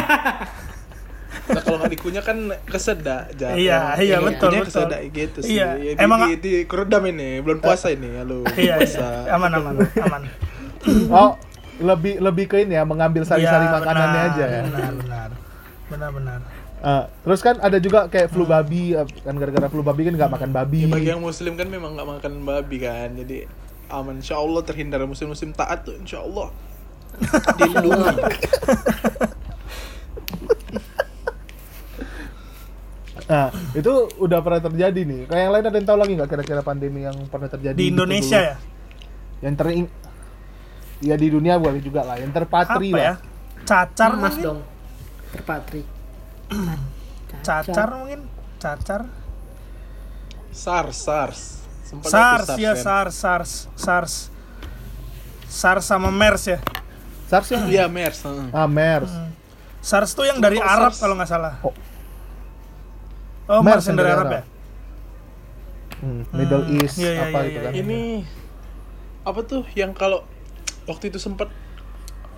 nah 1.44 1.58
kalau 1.58 1.76
nggak 1.76 1.92
dikunyah 1.92 2.22
kan 2.22 2.38
kesedak 2.64 3.34
jatuh 3.34 3.58
Iya, 3.58 3.98
iya, 3.98 4.16
betul, 4.18 4.48
Dikunyah 4.48 4.62
betul. 4.62 4.86
kesedak 4.86 5.00
gitu 5.10 5.38
sih 5.42 5.50
Iya, 5.52 5.68
Ya, 5.74 5.92
di, 5.92 5.98
emang- 5.98 6.22
di, 6.22 6.34
di 6.38 6.52
keredam 6.64 7.02
ini 7.04 7.40
bulan 7.40 7.58
puasa 7.58 7.90
ini 7.90 8.14
halo 8.14 8.46
Iya, 8.54 8.78
puasa 8.78 9.06
iya. 9.26 9.34
Aman, 9.34 9.50
aman, 9.52 9.74
aman. 9.98 10.22
oh 11.12 11.34
lebih 11.74 12.20
lebih 12.20 12.44
ke 12.46 12.56
ini 12.60 12.74
ya 12.74 12.84
mengambil 12.84 13.22
sari-sari 13.22 13.64
Iya, 13.64 13.74
makanannya 13.74 14.06
benar, 14.20 14.30
aja 14.30 14.44
ya 14.46 14.62
Benar, 14.62 14.92
benar. 14.94 15.28
Benar, 15.88 16.10
benar. 16.14 16.38
Ah, 16.82 17.06
terus 17.22 17.38
kan 17.38 17.62
ada 17.62 17.78
juga 17.78 18.10
kayak 18.10 18.26
flu 18.26 18.42
babi 18.42 18.90
eh, 18.90 19.06
kan 19.22 19.38
gara-gara 19.38 19.70
flu 19.70 19.86
babi 19.86 20.10
kan 20.10 20.18
nggak 20.18 20.32
makan 20.34 20.50
babi 20.50 20.82
Ya, 20.82 20.90
bagi 20.90 21.08
yang 21.14 21.22
muslim 21.22 21.54
kan 21.54 21.70
memang 21.70 21.94
nggak 21.94 22.08
makan 22.18 22.32
babi 22.42 22.76
kan 22.82 23.14
jadi 23.14 23.46
aman 23.86 24.18
insya 24.18 24.42
Allah 24.42 24.66
terhindar 24.66 24.98
muslim-muslim 25.06 25.54
taat 25.54 25.86
tuh 25.86 25.94
insya 25.94 26.26
Allah 26.26 26.50
dilindungi 27.58 28.18
Nah, 33.22 33.48
itu 33.72 33.92
udah 34.20 34.44
pernah 34.44 34.60
terjadi 34.60 35.00
nih. 35.08 35.20
Kayak 35.24 35.40
yang 35.40 35.52
lain 35.56 35.64
ada 35.64 35.76
yang 35.78 35.88
tahu 35.88 35.98
lagi 36.04 36.12
nggak 36.20 36.30
kira-kira 36.36 36.60
pandemi 36.60 37.00
yang 37.06 37.16
pernah 37.32 37.48
terjadi 37.48 37.72
Di 37.72 37.88
gitu 37.88 37.92
Indonesia 37.96 38.36
dulu? 38.36 38.48
ya? 38.50 38.56
Yang 39.40 39.54
ter 39.56 39.66
Ya 41.02 41.14
di 41.18 41.28
dunia 41.32 41.54
boleh 41.56 41.80
juga 41.82 42.04
lah, 42.04 42.20
yang 42.20 42.30
terpatri 42.30 42.92
Apa 42.92 42.98
ya? 42.98 43.12
lah. 43.14 43.16
Cacar 43.64 44.12
Mas 44.20 44.36
dong. 44.36 44.60
Terpatri. 45.32 45.82
Cacar 47.42 47.88
mungkin? 47.98 48.20
Cacar? 48.60 49.02
SARS 50.52 50.96
SARS 51.00 51.40
Sempat 51.82 52.08
SARS, 52.08 52.48
ya 52.56 52.72
kan? 52.72 52.84
SARS, 52.84 53.14
SARS, 53.16 53.52
SARS. 53.76 54.14
SARS 55.48 55.84
sama 55.84 56.08
MERS 56.08 56.44
ya? 56.56 56.58
SARS 57.28 57.48
ya? 57.52 57.60
iya 57.68 57.84
MERS. 57.88 58.24
Ah, 58.52 58.64
MERS. 58.64 59.12
SARS 59.84 60.16
tuh 60.16 60.24
yang 60.24 60.40
dari 60.40 60.56
Kok 60.56 60.64
Arab 60.64 60.92
kalau 60.96 61.14
nggak 61.20 61.28
salah. 61.28 61.60
Oh. 61.60 61.74
Oh, 63.48 63.60
MERS 63.60 63.84
MERS 63.84 63.84
yang 63.92 63.96
dari 64.00 64.10
Arab 64.12 64.28
ya? 64.32 64.42
Hmm, 66.02 66.22
Middle 66.34 66.64
Hmm, 66.66 66.76
East 66.82 66.96
iya, 66.98 67.10
iya, 67.14 67.22
apa 67.30 67.38
iya, 67.38 67.46
gitu 67.46 67.58
iya, 67.58 67.62
kan. 67.62 67.72
iya. 67.72 67.82
ini 67.84 68.00
apa 69.22 69.40
tuh 69.46 69.62
yang 69.78 69.92
kalau 69.94 70.26
waktu 70.90 71.14
itu 71.14 71.18
sempat 71.22 71.46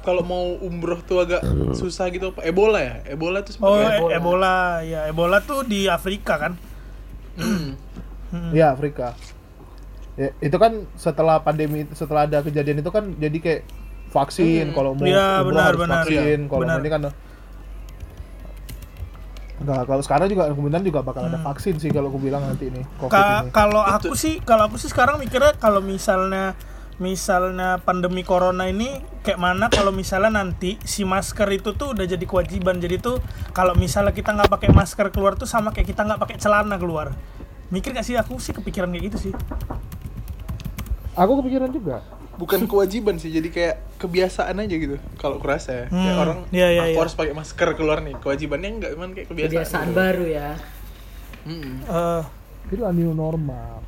kalau 0.04 0.20
mau 0.20 0.60
umroh 0.60 1.00
tuh 1.00 1.18
agak 1.18 1.40
susah 1.72 2.06
gitu 2.08 2.28
apa 2.28 2.44
Ebola 2.44 2.78
ya 2.78 2.94
Ebola 3.06 3.40
tuh 3.40 3.56
Oh, 3.58 3.74
ya? 3.74 3.96
e- 3.98 4.12
Ebola. 4.12 4.56
ya 4.82 5.00
Ebola 5.06 5.40
tuh 5.40 5.64
di 5.64 5.88
Afrika 5.88 6.36
kan? 6.38 6.52
Hmm. 7.34 7.74
Hmm. 8.28 8.50
Iya, 8.50 8.70
Afrika. 8.70 9.16
Ya, 10.14 10.30
itu 10.38 10.54
kan 10.54 10.86
setelah 10.94 11.40
pandemi 11.40 11.88
setelah 11.90 12.22
ada 12.24 12.38
kejadian 12.38 12.78
itu 12.78 12.90
kan 12.90 13.16
jadi 13.16 13.34
kayak 13.36 13.62
vaksin 14.08 14.70
Hmm. 14.70 14.74
kalau 14.74 14.92
mau 14.92 15.02
Iya, 15.02 15.40
umroh 15.40 15.50
benar, 15.50 15.66
harus 15.66 15.80
benar. 15.80 15.96
vaksin 15.98 16.38
Iya, 16.38 16.46
kalau 16.46 16.62
benar. 16.62 16.78
ini 16.78 16.88
kan 16.88 17.02
Enggak, 19.54 19.86
kalau 19.86 20.02
sekarang 20.02 20.26
juga 20.28 20.50
kemungkinan 20.50 20.82
juga 20.82 21.00
bakal 21.00 21.22
ada 21.24 21.38
Hmm. 21.38 21.46
vaksin 21.46 21.78
sih 21.78 21.88
kalau 21.88 22.10
aku 22.10 22.18
bilang 22.20 22.42
nanti 22.42 22.68
ini 22.68 22.82
COVID 22.98 23.14
Ka- 23.14 23.40
ini. 23.40 23.50
kalau 23.50 23.80
aku 23.80 24.12
sih 24.12 24.42
kalau 24.42 24.66
aku 24.66 24.76
sih 24.76 24.90
sekarang 24.90 25.16
mikirnya 25.16 25.54
kalau 25.56 25.78
misalnya 25.80 26.58
misalnya 26.96 27.78
pandemi 27.78 28.22
corona 28.22 28.64
ini 28.64 28.86
kayak 29.20 29.36
mana 29.36 29.66
kalau 29.66 29.90
misalnya 29.90 30.30
nanti 30.36 30.78
si 30.80 31.02
masker 31.02 31.50
itu 31.50 31.72
tuh 31.72 31.90
udah 31.90 32.04
jadi 32.04 32.22
kewajiban 32.22 32.78
jadi 32.78 32.96
tuh 32.96 33.18
kalau 33.50 33.74
misalnya 33.74 34.10
kita 34.10 34.30
nggak 34.30 34.46
pakai 34.48 34.70
masker 34.70 35.10
keluar 35.10 35.34
tuh 35.34 35.44
sama 35.44 35.70
kayak 35.70 35.90
kita 35.90 36.02
nggak 36.02 36.18
pakai 36.18 36.36
celana 36.36 36.76
keluar 36.76 37.10
mikir 37.66 37.90
gak 37.90 38.02
sih 38.02 38.14
aku 38.14 38.38
sih 38.38 38.52
kepikiran 38.52 38.86
kayak 38.88 39.04
gitu 39.08 39.18
sih 39.20 39.34
Aku 41.14 41.38
kepikiran 41.38 41.70
juga. 41.70 42.02
bukan 42.34 42.66
kewajiban 42.66 43.14
sih 43.14 43.30
jadi 43.30 43.46
kayak 43.46 43.76
kebiasaan 43.96 44.58
aja 44.58 44.74
gitu 44.74 44.98
kalau 45.16 45.38
kurasa 45.38 45.70
ya 45.72 45.84
kayak 45.86 45.94
Hmm, 46.10 46.18
orang 46.20 46.38
iya, 46.50 46.66
iya, 46.68 46.82
aku 46.82 46.90
iya. 46.90 47.00
harus 47.00 47.14
pakai 47.14 47.30
masker 47.30 47.68
keluar 47.72 48.02
nih 48.02 48.18
kewajibannya 48.18 48.70
enggak 48.72 48.90
cuman 48.92 49.10
kayak 49.12 49.28
kebiasaan, 49.30 49.50
Kebiasaan 49.52 49.86
gitu. 49.86 49.96
baru 49.96 50.24
ya. 50.26 50.50
Hmm. 51.44 51.72
Eh, 51.80 52.22
Itulah 52.66 52.90
new 52.90 53.12
normal. 53.12 53.86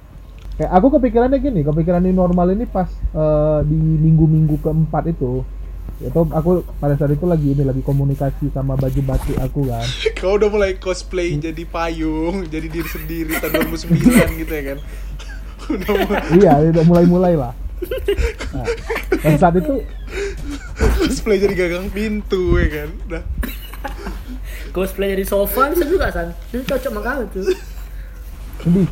Kayak 0.56 0.72
aku 0.72 0.86
kepikirannya 0.96 1.38
gini, 1.38 1.60
kepikiran 1.60 2.00
new 2.00 2.16
normal 2.16 2.48
ini 2.56 2.64
pas 2.64 2.88
eh, 3.12 3.60
di 3.68 3.76
minggu-minggu 3.76 4.56
keempat 4.64 5.12
itu. 5.12 5.44
Itu 6.00 6.28
aku 6.28 6.64
pada 6.80 6.96
saat 6.96 7.12
itu 7.12 7.24
lagi 7.24 7.56
ini 7.56 7.64
lagi 7.64 7.80
komunikasi 7.80 8.52
sama 8.52 8.76
baju 8.76 9.00
batik 9.04 9.36
aku 9.40 9.68
kan. 9.68 9.84
kau 10.20 10.36
udah 10.36 10.48
mulai 10.48 10.76
cosplay 10.76 11.36
jadi 11.36 11.64
payung 11.68 12.44
jadi 12.48 12.68
diri 12.68 12.88
sendiri 12.88 13.32
tahun 13.40 13.72
2009 13.72 14.40
gitu 14.44 14.52
ya 14.52 14.64
kan 14.74 14.78
udah 15.76 15.92
mulai 16.04 16.22
iya, 16.36 16.52
udah 16.72 16.84
mulai-mulai 16.84 17.34
lah. 17.36 17.54
Nah, 18.56 18.64
pada 19.20 19.36
saat 19.36 19.54
itu 19.60 19.84
cosplay 20.96 21.36
jadi 21.36 21.52
gagang 21.52 21.92
pintu 21.92 22.56
ya 22.56 22.68
kan 22.72 22.88
udah 23.04 23.22
Cosplay 24.72 25.16
dari 25.16 25.24
sofa 25.24 25.72
bisa 25.72 25.84
juga 25.88 26.12
san. 26.12 26.36
Itu 26.52 26.60
cocok 26.68 26.90
sama 26.92 27.00
kamu 27.00 27.24
tuh. 27.32 27.44
bisa, 28.66 28.84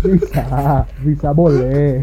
bisa, 0.00 0.44
bisa 1.06 1.28
boleh. 1.30 2.02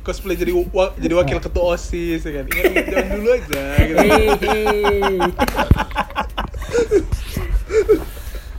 cosplay 0.00 0.32
jadi 0.34 0.50
wa- 0.66 0.96
jadi 0.96 1.12
wakil 1.14 1.38
ketua 1.38 1.76
osis 1.76 2.20
ya 2.20 2.32
kan 2.34 2.44
ingat 2.46 2.84
zaman 2.86 3.08
dulu 3.14 3.30
aja 3.30 3.62
gitu. 3.84 4.48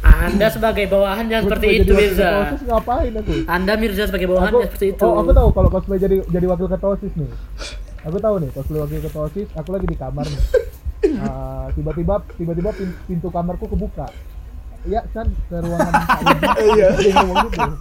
Anda 0.02 0.48
sebagai 0.50 0.86
bawahan 0.88 1.26
yang 1.28 1.44
seperti 1.44 1.82
itu 1.82 1.92
Mirza. 1.92 2.30
OSIS 2.48 2.62
ngapain 2.64 3.12
aku? 3.12 3.34
Anda 3.48 3.74
Mirza 3.74 4.04
sebagai 4.06 4.28
bawahan 4.28 4.50
Aku, 4.50 4.58
yang 4.60 4.70
seperti 4.70 4.88
itu. 4.92 5.02
oh, 5.04 5.14
aku 5.18 5.32
tahu 5.32 5.50
kalau 5.50 5.70
cosplay 5.70 5.98
jadi 5.98 6.22
jadi 6.24 6.46
wakil 6.46 6.68
ketua 6.68 6.90
OSIS 6.94 7.14
nih. 7.16 7.30
Aku 8.02 8.18
tahu 8.18 8.36
nih, 8.38 8.50
cosplay 8.52 8.80
wakil 8.80 9.00
ketua 9.00 9.22
OSIS, 9.26 9.50
aku 9.52 9.70
lagi 9.72 9.86
di 9.86 9.98
kamar 9.98 10.26
nih. 10.26 10.42
Ah, 11.18 11.66
tiba-tiba 11.74 12.22
tiba-tiba 12.32 12.70
pin- 12.72 12.94
pintu 13.04 13.28
kamarku 13.28 13.66
kebuka. 13.66 14.06
Iya, 14.82 15.02
San, 15.14 15.28
ke 15.50 15.58
ruangan. 15.62 15.94
Iya. 16.74 16.88
Dia 16.98 17.14
ngomong 17.22 17.50
gitu. 17.54 17.74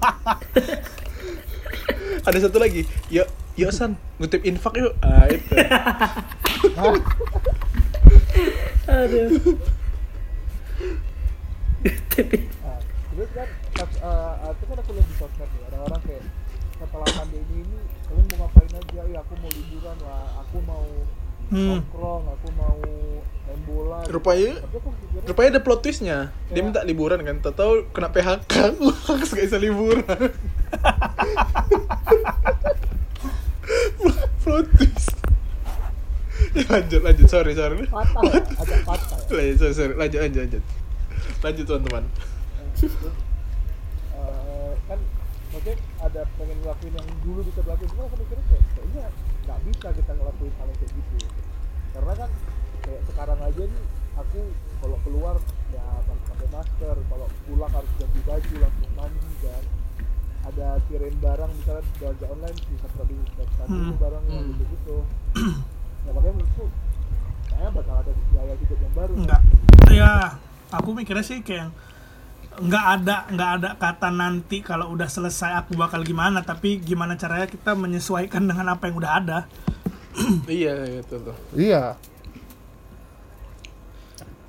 ada 2.20 2.38
satu 2.40 2.60
lagi 2.60 2.84
yuk 3.08 3.26
yuk 3.56 3.72
san 3.72 3.96
ngutip 4.20 4.44
infak 4.44 4.76
yuk 4.76 4.92
ah 5.00 5.24
itu 5.28 5.50
Aduh. 8.90 9.30
Nah, 11.80 12.78
terus 13.14 13.30
kan 13.30 13.48
pas, 13.78 13.90
eh, 13.94 14.50
itu 14.50 14.64
kan 14.66 14.76
aku 14.82 14.90
lihat 14.98 15.06
di 15.06 15.14
sosmed 15.14 15.46
nih 15.46 15.62
orang-orang 15.70 16.00
kayak 16.04 16.24
setelah 16.74 17.08
pandemi 17.14 17.62
ini 17.62 17.78
kalian 18.10 18.26
mau 18.34 18.50
ngapain 18.50 18.72
aja 18.74 19.02
ya 19.06 19.18
aku 19.22 19.34
mau 19.38 19.50
liburan 19.54 19.96
lah 20.02 20.24
aku 20.42 20.56
mau 20.66 20.84
Hmm. 21.50 21.82
nongkrong 21.82 22.24
aku 22.26 22.48
mau 22.54 22.78
main 22.78 23.60
bola 23.64 23.98
gitu. 24.00 24.10
Rupanya 24.12 24.50
pikirnya 24.62 25.26
Rupanya 25.26 25.48
ada 25.50 25.60
plot 25.60 25.80
twistnya. 25.80 26.18
Dia 26.46 26.56
Ya. 26.56 26.62
minta 26.62 26.80
liburan 26.80 27.20
kan 27.20 27.36
Tak 27.40 27.54
tahu 27.54 27.90
kena 27.90 28.08
PHK 28.08 28.54
Langsung 28.78 29.34
gak 29.36 29.46
bisa 29.46 29.58
liburan. 29.58 30.06
Plot 34.40 34.66
twist. 34.72 35.10
Ya, 36.50 36.64
lanjut 36.68 37.00
lanjut. 37.00 37.26
Sorry 37.26 37.52
sorry. 37.52 37.84
Patah 37.84 38.22
ya 38.24 38.40
agak 38.56 38.80
patah 38.82 39.18
ya. 39.20 39.30
Lanjut, 39.30 39.56
sorry, 39.60 39.74
sorry. 39.76 39.94
lanjut 39.94 40.18
lanjut 40.20 40.40
lanjut. 40.40 40.62
Lanjut 41.40 41.64
teman-teman. 41.64 42.04
Eh, 44.10 44.72
kan 44.88 44.98
maksudnya 45.50 45.74
ada 46.00 46.20
pengen 46.34 46.56
ngelakuin 46.58 46.92
yang 46.92 47.08
dulu 47.20 47.40
bisa 47.44 47.60
dilakuin 47.60 47.88
cuma 47.90 48.02
aku 48.06 48.16
mikirnya 48.18 48.44
kayak 48.46 48.64
kayaknya 48.72 49.04
nggak 49.40 49.58
bisa 49.66 49.86
kita 49.92 50.12
ngelakuin 50.14 50.52
hal 50.56 50.66
yang 50.66 50.78
kayak 50.78 50.90
gitu 50.90 51.16
karena 51.90 52.12
kan 52.16 52.30
kayak 52.80 53.02
sekarang 53.06 53.40
aja 53.40 53.62
nih 53.62 53.84
aku 54.16 54.40
kalau 54.78 54.98
keluar 55.02 55.34
ya 55.68 55.82
harus 55.82 56.20
pakai 56.26 56.48
masker 56.48 56.96
kalau 57.06 57.26
pulang 57.44 57.72
harus 57.72 57.90
ganti 57.96 58.20
baju 58.22 58.54
langsung 58.58 58.92
mandi 58.94 59.30
kan 59.40 59.64
ada 60.40 60.68
kirim 60.88 61.14
barang 61.20 61.50
misalnya 61.52 61.84
belanja 61.94 62.26
online 62.26 62.58
bisa 62.64 62.86
perlu 62.90 63.04
dulu 63.12 63.22
Hmm. 63.60 63.92
barangnya 63.94 64.34
Hmm. 64.34 64.48
gitu 64.50 64.64
gitu 64.66 64.96
ya 66.04 66.10
makanya 66.10 66.34
menurutku 66.34 66.64
kayaknya 67.44 67.70
bakal 67.70 67.94
ada 67.96 68.12
gaya 68.32 68.54
hidup 68.56 68.78
yang 68.78 68.94
baru 68.96 69.12
Enggak. 69.14 69.40
Ya, 69.90 70.14
aku 70.70 70.88
mikirnya 70.94 71.20
sih 71.20 71.42
kayak 71.42 71.68
nggak 72.50 72.84
ada 72.96 73.16
nggak 73.28 73.50
ada 73.56 73.68
kata 73.74 74.08
nanti 74.10 74.58
kalau 74.60 74.90
udah 74.90 75.06
selesai 75.06 75.54
aku 75.56 75.78
bakal 75.78 76.02
gimana 76.02 76.42
tapi 76.42 76.76
gimana 76.76 77.14
caranya 77.14 77.46
kita 77.46 77.72
menyesuaikan 77.72 78.42
dengan 78.42 78.74
apa 78.74 78.86
yang 78.86 78.96
udah 78.96 79.12
ada 79.16 79.38
Iya 80.50 80.74
gitu 81.00 81.14
tuh 81.30 81.36
Iya. 81.54 81.94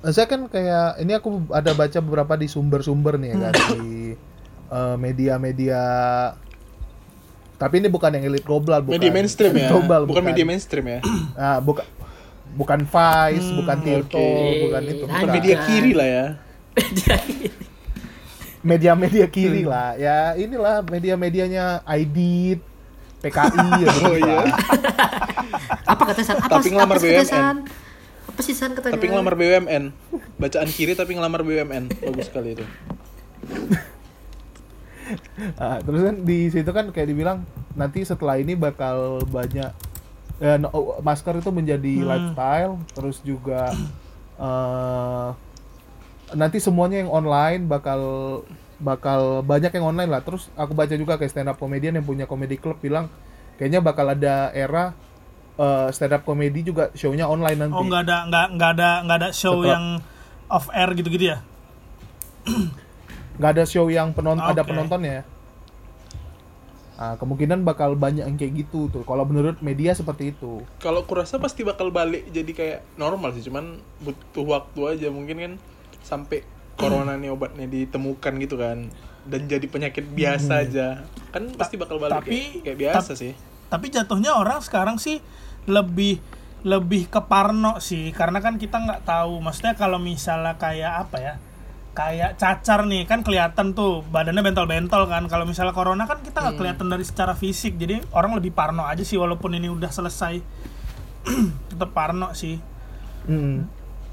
Nah, 0.02 0.10
saya 0.10 0.26
kan 0.26 0.50
kayak 0.50 0.98
ini 0.98 1.14
aku 1.14 1.46
ada 1.54 1.78
baca 1.78 1.98
beberapa 2.02 2.34
di 2.34 2.50
sumber-sumber 2.50 3.22
nih 3.22 3.28
ya 3.30 3.36
kan 3.38 3.54
di 3.78 4.18
eh, 4.66 4.96
media-media. 4.98 5.82
Tapi 7.54 7.78
ini 7.78 7.86
bukan 7.86 8.10
yang 8.18 8.26
elit 8.26 8.42
global 8.42 8.82
bukan. 8.82 8.98
Media 8.98 9.14
mainstream 9.14 9.54
ya? 9.54 9.70
Global 9.70 10.10
Bukan 10.10 10.26
media 10.26 10.42
mainstream 10.42 10.86
ya? 10.90 11.00
Ah, 11.38 11.58
bukan 11.62 11.86
bukan 12.58 12.82
Vice 12.84 13.48
bukan 13.54 13.76
Tirto 13.80 14.18
oke. 14.18 14.58
bukan 14.66 14.82
itu. 14.90 15.04
Bukan 15.06 15.22
bukan. 15.22 15.34
media 15.38 15.56
kiri 15.62 15.92
lah 15.94 16.08
ya. 16.10 16.26
Media-media 18.62 19.26
kiri 19.30 19.62
lah 19.62 19.94
ya. 19.94 20.34
Inilah 20.34 20.82
media-medianya 20.82 21.86
Aidit 21.86 22.71
PKI 23.22 23.48
ya 23.82 23.88
Oh 24.02 24.14
iya 24.14 24.34
lah. 24.36 24.54
Apa 25.84 26.02
kata 26.04 26.20
San? 26.20 26.36
Apa, 26.36 26.48
Tapi 26.52 26.64
sih- 26.64 26.72
ngelamar 26.72 26.96
apa 26.96 27.06
BUMN. 27.06 27.24
San? 27.24 27.56
Apa 28.24 28.40
sih 28.40 28.52
San 28.52 28.70
katanya? 28.72 28.94
Tapi 28.94 29.06
ngelamar 29.06 29.34
BUMN 29.34 29.84
Bacaan 30.36 30.68
kiri 30.68 30.92
tapi 30.92 31.14
ngelamar 31.14 31.40
BUMN 31.40 31.84
Bagus 32.02 32.26
sekali 32.26 32.52
itu 32.52 32.64
Ah, 35.54 35.76
terus 35.78 36.00
kan 36.00 36.16
di 36.22 36.48
situ 36.48 36.70
kan 36.70 36.88
kayak 36.88 37.04
dibilang 37.06 37.44
nanti 37.72 38.00
setelah 38.02 38.36
ini 38.36 38.54
bakal 38.54 39.20
banyak 39.26 39.68
eh, 40.38 40.56
no- 40.56 40.72
oh, 40.72 40.84
masker 40.98 41.36
itu 41.36 41.50
menjadi 41.50 41.94
Hmm. 41.96 42.06
lifestyle 42.06 42.72
terus 42.90 43.20
juga 43.20 43.70
eh 44.34 45.28
nanti 46.32 46.56
semuanya 46.56 46.96
yang 46.98 47.12
online 47.12 47.66
bakal 47.66 48.00
bakal 48.82 49.46
banyak 49.46 49.70
yang 49.70 49.86
online 49.86 50.10
lah. 50.10 50.20
Terus 50.20 50.50
aku 50.58 50.74
baca 50.74 50.92
juga 50.92 51.14
kayak 51.14 51.30
stand 51.30 51.48
up 51.48 51.56
comedian 51.56 51.94
yang 51.94 52.04
punya 52.04 52.26
comedy 52.26 52.58
club 52.58 52.76
bilang 52.82 53.06
kayaknya 53.56 53.78
bakal 53.78 54.10
ada 54.10 54.50
era 54.50 54.90
eh, 55.56 55.88
stand 55.94 56.18
up 56.18 56.26
comedy 56.26 56.66
juga 56.66 56.90
show-nya 56.92 57.30
online 57.30 57.62
nanti. 57.62 57.78
Oh 57.78 57.86
nggak 57.86 58.02
ada 58.10 58.18
nggak 58.26 58.46
nggak 58.58 58.70
ada 58.76 58.90
nggak 59.06 59.18
ada 59.22 59.28
show 59.30 59.62
Setelah- 59.62 59.70
yang 59.78 59.84
off 60.50 60.66
air 60.74 60.90
gitu-gitu 60.92 61.24
ya? 61.32 61.38
Nggak 63.32 63.50
ada 63.56 63.64
show 63.64 63.88
yang 63.88 64.12
penonton 64.12 64.44
ada 64.44 64.60
Oke. 64.60 64.68
penontonnya. 64.68 65.24
Nah, 67.02 67.18
kemungkinan 67.18 67.66
bakal 67.66 67.98
banyak 67.98 68.28
yang 68.28 68.38
kayak 68.38 68.62
gitu 68.62 68.86
tuh. 68.86 69.02
Kalau 69.02 69.26
menurut 69.26 69.58
media 69.58 69.90
seperti 69.90 70.30
itu. 70.36 70.62
Kalau 70.78 71.02
kurasa 71.02 71.40
pasti 71.40 71.66
bakal 71.66 71.90
balik 71.90 72.30
jadi 72.30 72.52
kayak 72.52 72.78
normal 72.94 73.34
sih 73.34 73.42
Cuman 73.42 73.82
butuh 73.98 74.46
waktu 74.46 74.80
aja 74.86 75.08
Mungkin 75.10 75.36
kan 75.40 75.52
sampai 76.06 76.46
corona 76.82 77.12
nih 77.14 77.30
obatnya 77.30 77.66
ditemukan 77.70 78.32
gitu 78.42 78.56
kan. 78.58 78.90
Dan 79.22 79.46
jadi 79.46 79.66
penyakit 79.70 80.10
biasa 80.10 80.66
aja. 80.66 81.06
Kan 81.30 81.54
pasti 81.54 81.78
bakal 81.78 82.02
balik 82.02 82.26
tapi- 82.26 82.58
kayak, 82.58 82.62
kayak 82.66 82.78
biasa 82.78 83.12
sih. 83.14 83.32
tapi 83.72 83.88
jatuhnya 83.88 84.36
orang 84.36 84.60
sekarang 84.60 85.00
sih 85.00 85.22
lebih 85.64 86.20
lebih 86.62 87.08
ke 87.08 87.22
parno 87.24 87.78
sih. 87.78 88.10
Karena 88.12 88.42
kan 88.42 88.58
kita 88.58 88.82
nggak 88.82 89.02
tahu. 89.06 89.40
Maksudnya 89.40 89.78
kalau 89.78 89.96
misalnya 89.96 90.58
kayak 90.58 91.08
apa 91.08 91.16
ya? 91.18 91.34
Kayak 91.92 92.40
cacar 92.40 92.84
nih 92.84 93.04
kan 93.04 93.24
kelihatan 93.24 93.72
tuh. 93.72 94.02
Badannya 94.04 94.42
bentol-bentol 94.42 95.08
kan. 95.08 95.24
Kalau 95.26 95.44
misalnya 95.48 95.72
corona 95.72 96.04
kan 96.04 96.20
kita 96.20 96.40
nggak 96.42 96.56
kelihatan 96.58 96.86
dari 96.88 97.04
secara 97.06 97.32
fisik. 97.32 97.78
Jadi 97.78 98.02
orang 98.12 98.36
lebih 98.36 98.52
parno 98.52 98.84
aja 98.84 99.00
sih 99.02 99.16
walaupun 99.16 99.54
ini 99.56 99.72
udah 99.72 99.88
selesai. 99.88 100.40
Tetap 101.72 101.90
parno 101.94 102.34
sih. 102.34 102.58
Hmm. 103.26 103.70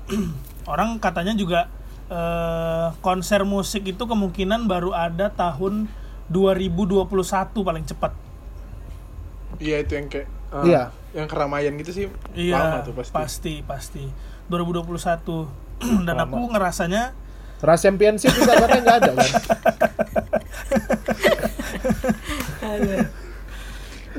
orang 0.71 0.97
katanya 1.01 1.33
juga 1.33 1.69
eh, 2.09 2.87
konser 2.99 3.45
musik 3.45 3.85
itu 3.85 4.03
kemungkinan 4.03 4.65
baru 4.65 4.91
ada 4.91 5.29
tahun 5.29 5.85
2021 6.27 7.05
paling 7.55 7.85
cepat 7.85 8.11
iya 9.57 9.81
itu 9.81 9.93
yang 9.93 10.07
kayak 10.07 10.27
ah, 10.49 10.63
Iya. 10.65 10.83
yang 11.13 11.25
keramaian 11.25 11.73
gitu 11.77 11.91
sih 11.91 12.05
Iya, 12.33 12.57
lama 12.57 12.77
tuh 12.81 12.93
pasti, 12.93 13.13
pasti, 13.13 13.53
pasti. 13.61 14.03
2021. 14.49 15.45
Dan 16.07 16.15
aku 16.17 16.49
ngerasanya 16.49 17.13
Ras 17.59 17.83
Championship 17.83 18.31
juga 18.31 18.55
katanya 18.55 18.81
nggak 18.81 18.97
ada 18.97 19.11
kan 19.13 19.31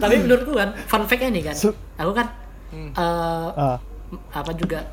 Tapi 0.00 0.14
menurutku 0.16 0.52
kan, 0.54 0.72
fun 0.86 1.04
fact 1.04 1.24
nih 1.24 1.42
kan, 1.44 1.56
aku 1.98 2.12
kan 2.14 2.28
Hmm. 2.70 2.94
eh, 2.94 3.48
ah. 3.58 3.78
apa 4.30 4.54
juga 4.54 4.86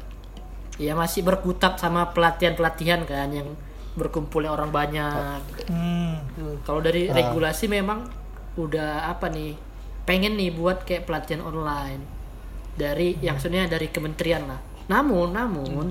ya 0.78 0.94
masih 0.94 1.22
berkutat 1.22 1.76
sama 1.76 2.10
pelatihan-pelatihan 2.10 3.02
kan 3.04 3.30
yang 3.30 3.50
berkumpulnya 3.94 4.50
orang 4.50 4.70
banyak. 4.70 5.42
hmm, 5.68 6.16
Hmm, 6.38 6.56
kalau 6.62 6.80
dari 6.80 7.10
regulasi 7.10 7.66
memang 7.66 8.06
udah 8.54 9.10
apa 9.10 9.26
nih 9.28 9.58
pengen 10.04 10.34
nih 10.34 10.54
buat 10.54 10.86
kayak 10.86 11.04
pelatihan 11.04 11.42
online 11.42 12.02
dari 12.74 13.18
yang 13.20 13.38
sebenarnya 13.38 13.74
dari 13.74 13.90
kementerian 13.90 14.46
lah. 14.46 14.62
Namun 14.88 15.34
namun 15.34 15.86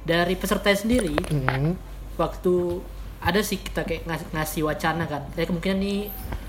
dari 0.00 0.32
peserta 0.32 0.70
sendiri 0.70 1.12
Hmm. 1.28 1.74
waktu 2.16 2.80
ada 3.20 3.42
sih 3.42 3.58
kita 3.58 3.84
kayak 3.84 4.06
ngas- 4.06 4.30
ngasih 4.30 4.62
wacana 4.64 5.04
kan 5.04 5.28
kayak 5.34 5.50
kemungkinan 5.50 5.78
nih 5.78 6.00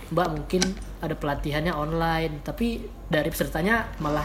mbak 0.07 0.27
mungkin 0.29 0.61
ada 0.99 1.15
pelatihannya 1.15 1.73
online 1.73 2.39
tapi 2.41 2.79
dari 3.07 3.27
pesertanya 3.27 3.91
malah 3.97 4.23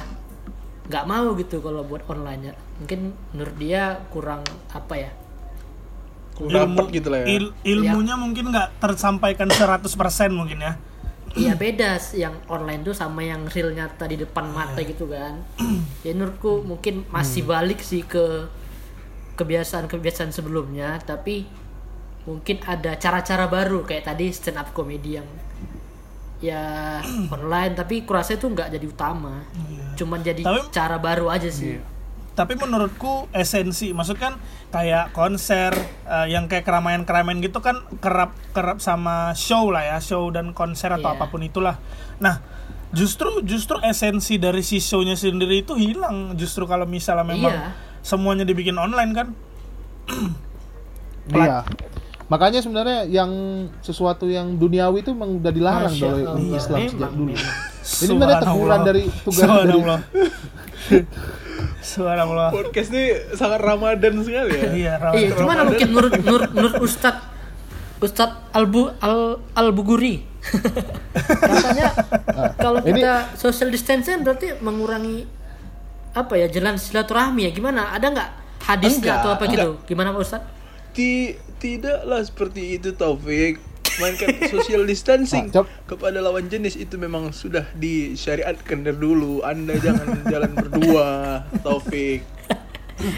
nggak 0.87 1.05
mau 1.05 1.35
gitu 1.35 1.59
kalau 1.59 1.83
buat 1.83 2.07
online 2.07 2.43
ya 2.45 2.55
mungkin 2.77 3.01
menurut 3.33 3.57
dia 3.57 3.83
kurang 4.09 4.45
apa 4.69 4.95
ya 4.97 5.11
Kurang 6.37 6.77
dapet 6.77 7.01
gitu 7.01 7.09
lah 7.09 7.25
ya 7.25 7.27
il- 7.33 7.57
ilmunya 7.65 8.13
mungkin 8.15 8.53
nggak 8.53 8.77
tersampaikan 8.77 9.49
100% 9.49 9.89
mungkin 10.31 10.61
ya. 10.61 10.77
Iya 11.33 11.53
beda 11.53 12.01
yang 12.13 12.33
online 12.49 12.81
tuh 12.81 12.93
sama 12.93 13.21
yang 13.21 13.45
real 13.49 13.73
nyata 13.73 14.05
di 14.05 14.17
depan 14.17 14.53
mata 14.53 14.81
gitu 14.81 15.09
kan. 15.09 15.41
Ya 16.05 16.13
menurutku 16.13 16.61
mungkin 16.61 17.09
masih 17.09 17.45
balik 17.45 17.81
sih 17.81 18.05
ke 18.05 18.49
kebiasaan-kebiasaan 19.35 20.33
sebelumnya, 20.33 21.01
tapi 21.03 21.45
mungkin 22.25 22.61
ada 22.65 22.97
cara-cara 22.97 23.49
baru 23.49 23.85
kayak 23.85 24.05
tadi 24.07 24.29
stand 24.33 24.61
up 24.61 24.73
comedy 24.73 25.17
yang 25.17 25.29
ya 26.41 27.01
online 27.35 27.73
tapi 27.73 28.05
kurasa 28.05 28.37
itu 28.37 28.49
nggak 28.49 28.77
jadi 28.77 28.87
utama. 28.87 29.41
Cuman 29.97 30.21
jadi 30.21 30.45
Tapi- 30.45 30.69
cara 30.69 31.01
baru 31.01 31.33
aja 31.33 31.49
sih. 31.49 31.81
Tapi 32.37 32.53
menurutku 32.53 33.33
esensi, 33.33 33.97
maksud 33.97 34.21
kan 34.21 34.37
kayak 34.69 35.17
konser 35.17 35.73
eh, 36.05 36.29
yang 36.29 36.53
kayak 36.53 36.69
keramaian-keramaian 36.69 37.41
gitu 37.41 37.65
kan 37.65 37.81
kerap 37.99 38.37
kerap 38.53 38.79
sama 38.79 39.33
show 39.33 39.73
lah 39.73 39.83
ya, 39.83 39.99
show 39.99 40.29
dan 40.29 40.53
konser 40.53 40.93
atau 40.93 41.11
Iya. 41.11 41.17
apa 41.17 41.33
pun 41.33 41.41
itulah. 41.41 41.81
Nah, 42.21 42.45
justru 42.93 43.41
justru 43.41 43.81
esensi 43.81 44.37
dari 44.37 44.61
si 44.61 44.79
show-nya 44.79 45.17
sendiri 45.17 45.65
itu 45.65 45.81
hilang 45.81 46.37
justru 46.37 46.69
kalau 46.69 46.85
misalnya 46.85 47.25
memang 47.25 47.57
Iya. 47.57 47.73
semuanya 48.05 48.45
dibikin 48.45 48.77
online 48.77 49.13
kan. 49.17 49.29
Iya. 51.27 51.67
Makanya 52.27 52.59
sebenarnya 52.59 53.07
yang 53.07 53.31
sesuatu 53.83 54.27
yang 54.27 54.59
duniawi 54.59 55.03
itu 55.03 55.15
memang 55.15 55.39
udah 55.39 55.51
dilarang 55.51 55.95
Allah. 55.95 56.39
Islam 56.55 56.79
sejak 56.87 57.13
dulu. 57.15 57.31
Ini 57.33 57.39
sebenarnya 57.83 58.39
teguran 58.43 58.81
dari 58.83 59.03
tugas 59.25 59.47
dari 59.47 59.81
Subhanallah. 61.87 62.51
Subhanallah. 62.51 62.51
Podcast 62.51 62.91
ini 62.91 63.05
sangat 63.33 63.61
Ramadan 63.63 64.15
sekali 64.21 64.53
ya. 64.53 64.71
Iya, 64.75 64.93
Ram. 64.99 65.13
Iya, 65.15 65.29
gimana 65.33 65.61
mungkin 65.63 65.89
menurut 65.89 66.13
menurut, 66.19 66.51
menurut 66.51 66.77
Ustad 66.83 67.17
Ustad 67.97 68.31
Albu 68.51 68.91
Al 68.99 69.39
Albuguri. 69.55 70.21
Katanya 71.17 71.89
kalau 72.59 72.83
ini- 72.83 73.01
kita 73.01 73.15
social 73.35 73.71
distancing 73.71 74.21
berarti 74.21 74.59
mengurangi 74.59 75.25
apa 76.13 76.35
ya 76.35 76.47
jalan 76.49 76.75
silaturahmi 76.77 77.47
ya 77.47 77.51
gimana? 77.55 77.95
Ada 77.95 78.07
nggak 78.11 78.31
hadisnya 78.67 79.01
Enggak, 79.01 79.17
atau 79.23 79.31
apa 79.33 79.45
gitu? 79.47 79.71
Gimana 79.87 80.11
Pak 80.11 80.21
Ustad? 80.21 80.43
Ti- 80.93 81.37
tidaklah 81.57 82.21
seperti 82.21 82.77
itu 82.77 82.93
Taufik. 82.93 83.63
Mainkan 83.97 84.29
social 84.47 84.85
distancing 84.85 85.49
Ah, 85.49 85.55
Cop. 85.55 85.67
kepada 85.87 86.19
lawan 86.19 86.47
jenis 86.47 86.75
itu 86.75 86.97
memang 86.97 87.31
sudah 87.31 87.65
disyariatkan 87.73 88.83
dari 88.83 88.95
dulu. 88.95 89.41
Anda 89.41 89.73
jangan 89.77 90.21
jalan 90.23 90.53
berdua, 90.53 91.09
Taufik. 91.65 92.21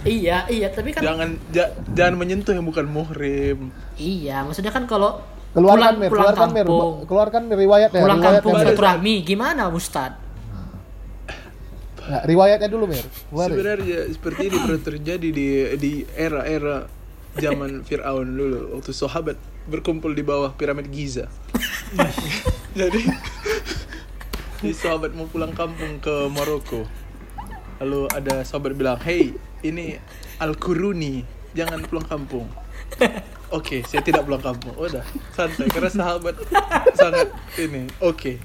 iya, 0.04 0.46
iya, 0.46 0.68
tapi 0.68 0.90
kan 0.90 1.02
Jangan 1.02 1.28
ja- 1.48 1.70
jangan 1.88 2.14
menyentuh 2.16 2.50
yang 2.50 2.62
bukan 2.62 2.84
muhrim. 2.84 3.70
iya, 3.94 4.42
maksudnya 4.42 4.70
kan 4.70 4.84
kalau 4.84 5.18
Keluarkan 5.48 5.74
pulang, 5.74 5.94
Mir, 5.96 6.08
pulang 6.08 6.22
keluarkan 6.28 6.48
Mir, 6.48 6.60
kampung, 6.62 6.94
keluarkan 7.04 7.42
riwayatnya, 7.48 7.98
pulang 7.98 8.16
riwayatnya. 8.16 8.38
kampung 8.38 8.52
Mir. 8.52 8.60
silaturahmi 8.62 9.14
gimana 9.24 9.62
Ustad? 9.68 10.12
Nah, 12.00 12.22
riwayatnya 12.22 12.68
dulu 12.68 12.84
Mir. 12.86 13.04
Keluarin. 13.26 13.50
Sebenarnya 13.50 14.00
seperti 14.08 14.40
ini 14.44 14.56
pernah 14.58 14.82
terjadi 14.88 15.28
di 15.28 15.46
di 15.74 15.92
era-era 16.10 16.86
zaman 17.34 17.82
Fir'aun 17.82 18.28
dulu 18.28 18.58
waktu 18.74 18.92
sahabat 18.92 19.36
berkumpul 19.68 20.16
di 20.16 20.24
bawah 20.24 20.57
piramid 20.57 20.88
Giza. 20.88 21.28
Jadi 22.81 23.04
si 24.61 24.72
sahabat 24.72 25.12
mau 25.12 25.28
pulang 25.28 25.52
kampung 25.52 26.00
ke 26.00 26.26
Maroko. 26.33 26.88
Lalu 27.78 28.11
ada 28.11 28.42
sahabat 28.42 28.74
bilang, 28.74 28.98
"Hey, 28.98 29.37
ini 29.62 29.94
Al-Quruni, 30.40 31.22
jangan 31.54 31.85
pulang 31.87 32.09
kampung." 32.09 32.48
Oke, 33.57 33.81
saya 33.87 34.04
tidak 34.04 34.26
pulang 34.26 34.42
kampung. 34.42 34.74
Udah, 34.76 35.04
santai 35.33 35.70
karena 35.70 35.88
sahabat 35.88 36.37
sangat 36.92 37.33
ini. 37.57 37.88
Oke. 38.02 38.37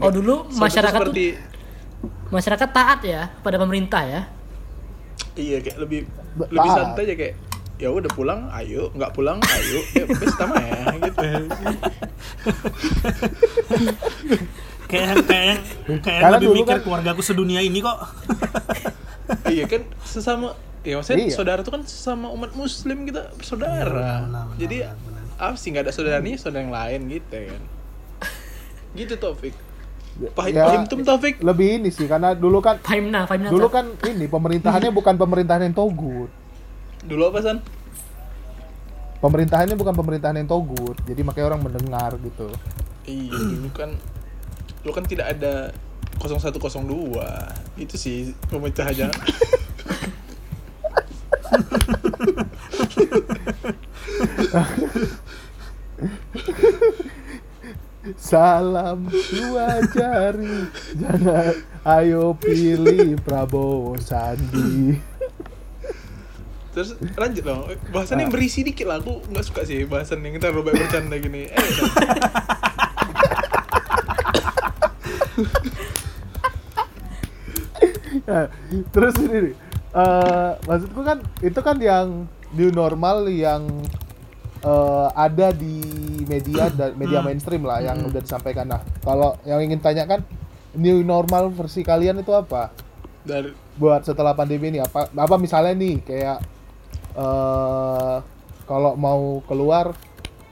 Oh, 0.00 0.10
dulu 0.12 0.48
Sahabat 0.48 0.60
masyarakat 0.60 1.00
tuh- 1.00 1.06
seperti 1.12 1.26
Masyarakat 2.30 2.68
taat 2.70 3.00
ya 3.02 3.28
pada 3.42 3.58
pemerintah 3.58 4.06
ya. 4.06 4.22
Iya 5.34 5.60
kayak 5.60 5.78
lebih 5.82 6.00
lebih 6.48 6.70
santai 6.70 7.02
aja 7.10 7.14
kayak 7.18 7.34
ya 7.80 7.88
udah 7.90 8.10
pulang 8.10 8.40
ayo 8.52 8.92
nggak 8.92 9.10
pulang 9.10 9.40
ayo 9.40 9.78
ya 9.90 10.04
pesta 10.06 10.44
mah 10.44 10.60
ya 10.60 10.76
gitu 11.00 11.28
Kayak 14.84 15.22
kayak 15.22 15.58
kayak 16.02 16.20
Karena 16.20 16.34
lebih 16.34 16.46
dulu 16.46 16.56
mikir 16.58 16.74
kan- 16.74 16.82
keluargaku 16.82 17.22
sedunia 17.22 17.60
ini 17.60 17.78
kok. 17.78 17.94
iya 19.46 19.64
kan 19.64 19.86
sesama 20.02 20.52
ya 20.82 20.98
maksudnya 20.98 21.24
Iya. 21.24 21.32
saudara 21.32 21.60
tuh 21.60 21.70
kan 21.70 21.82
sesama 21.84 22.26
umat 22.30 22.52
muslim 22.52 23.06
kita 23.06 23.30
bersaudara 23.32 23.86
Iya, 23.86 24.26
benar, 24.26 24.44
benar, 24.44 24.58
jadi 24.58 24.76
benar, 24.98 25.22
apa 25.38 25.54
sih 25.54 25.68
nggak 25.70 25.84
ada 25.86 25.92
saudara 25.92 26.18
nih 26.18 26.34
saudara 26.34 26.60
yang 26.60 26.74
lain 26.74 27.00
gitu 27.08 27.30
ya 27.30 27.44
kan 27.48 27.62
gitu 28.92 29.14
Taufik 29.16 29.54
pahim 30.34 30.52
Ya, 30.52 30.64
pahim 30.66 30.82
tum 30.84 31.00
Taufik 31.00 31.38
Lebih 31.38 31.78
ini 31.78 31.88
sih 31.88 32.04
karena 32.04 32.34
dulu 32.34 32.58
kan 32.58 32.82
Fahimna, 32.82 33.22
Fahimna. 33.24 33.48
dulu 33.48 33.70
kan 33.70 33.86
ini 34.04 34.26
pemerintahannya 34.26 34.90
bukan 34.90 35.14
pemerintahan 35.14 35.62
yang 35.62 35.72
togut. 35.72 36.28
Dulu 37.04 37.32
apa 37.32 37.40
san 37.40 37.58
Pemerintahannya 39.20 39.76
bukan 39.76 39.92
pemerintahan 39.92 40.40
yang 40.40 40.48
togut. 40.48 40.96
Jadi 41.04 41.20
makanya 41.20 41.52
orang 41.52 41.60
mendengar 41.60 42.16
gitu. 42.24 42.48
iya 43.04 43.36
dulu 43.36 43.68
kan 43.76 43.90
dulu 44.80 44.92
kan 44.96 45.04
tidak 45.04 45.36
ada 45.36 45.76
0102 46.20 47.80
itu 47.80 47.94
sih 47.96 48.18
pemecahannya 48.48 49.12
Salam 58.16 59.12
dua 59.12 59.84
jari, 59.92 60.66
jangan 60.96 61.54
ayo 61.84 62.32
pilih 62.36 63.20
Prabowo 63.20 63.96
Sandi. 64.00 65.09
Terus 66.80 66.96
lanjut 66.96 67.44
dong, 67.44 67.68
bahasan 67.92 68.24
yang 68.24 68.32
berisi 68.32 68.64
dikit 68.64 68.88
lah, 68.88 69.04
aku 69.04 69.20
nggak 69.28 69.44
suka 69.44 69.68
sih 69.68 69.84
bahasan 69.84 70.24
yang 70.24 70.40
kita 70.40 70.48
robek 70.48 70.80
bercanda 70.80 71.20
gini. 71.20 71.44
Eh, 71.44 71.68
San. 71.76 71.84
Nah, 78.24 78.48
terus 78.96 79.12
ini 79.20 79.52
nih, 79.52 79.54
eh, 79.92 80.50
maksudku 80.64 81.04
kan 81.04 81.20
itu 81.44 81.60
kan 81.60 81.76
yang 81.84 82.24
new 82.56 82.72
normal 82.72 83.28
yang 83.28 83.68
eh, 84.64 85.08
ada 85.12 85.52
di 85.52 85.84
media 86.24 86.72
dan 86.80 86.96
media 86.96 87.20
mainstream 87.20 87.60
lah 87.68 87.84
yang 87.84 88.00
udah 88.08 88.24
disampaikan. 88.24 88.72
Nah, 88.72 88.80
kalau 89.04 89.36
yang 89.44 89.60
ingin 89.60 89.84
tanyakan 89.84 90.24
new 90.80 91.04
normal 91.04 91.52
versi 91.52 91.84
kalian 91.84 92.24
itu 92.24 92.32
apa? 92.32 92.72
Dari 93.20 93.52
buat 93.76 94.00
setelah 94.00 94.32
pandemi 94.32 94.72
ini 94.72 94.80
apa 94.80 95.12
apa 95.12 95.36
misalnya 95.36 95.76
nih 95.76 96.00
kayak 96.00 96.59
eh 97.12 98.16
kalau 98.64 98.94
mau 98.94 99.20
keluar 99.44 99.92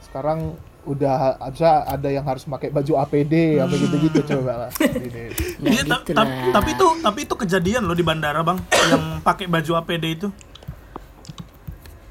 sekarang 0.02 0.56
udah 0.82 1.36
bisa 1.52 1.84
ada 1.84 2.08
yang 2.08 2.24
harus 2.24 2.42
pakai 2.42 2.72
baju 2.72 2.96
APD 2.98 3.60
apa 3.60 3.76
gitu-gitu 3.76 4.24
coba 4.26 4.66
lah 4.66 4.70
ini 5.60 5.76
Ya, 5.76 5.82
ta- 5.84 6.00
gitu 6.00 6.16
ta- 6.16 6.24
lah. 6.24 6.50
tapi 6.50 6.68
itu 6.72 6.86
tapi 6.98 7.18
itu 7.22 7.34
kejadian 7.36 7.84
loh 7.84 7.92
di 7.92 8.00
bandara, 8.00 8.40
Bang, 8.40 8.56
yang 8.88 9.20
pakai 9.20 9.44
baju 9.46 9.72
APD 9.76 10.04
itu. 10.16 10.28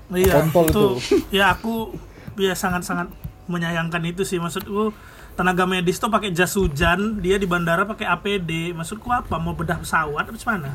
Iya, 0.08 0.40
Kontol 0.40 0.72
itu, 0.72 0.86
ya 1.34 1.52
aku 1.52 1.92
ya 2.38 2.54
sangat-sangat 2.54 3.12
menyayangkan 3.50 4.00
itu 4.06 4.24
sih 4.24 4.38
maksudku 4.38 4.96
tenaga 5.34 5.68
medis 5.68 5.98
tuh 5.98 6.08
pakai 6.08 6.32
jas 6.32 6.54
hujan, 6.54 7.20
dia 7.20 7.36
di 7.36 7.44
bandara 7.44 7.84
pakai 7.84 8.08
APD. 8.08 8.72
Maksudku 8.72 9.10
apa? 9.10 9.36
Mau 9.36 9.52
bedah 9.52 9.82
pesawat 9.82 10.24
apa 10.24 10.38
mana? 10.46 10.72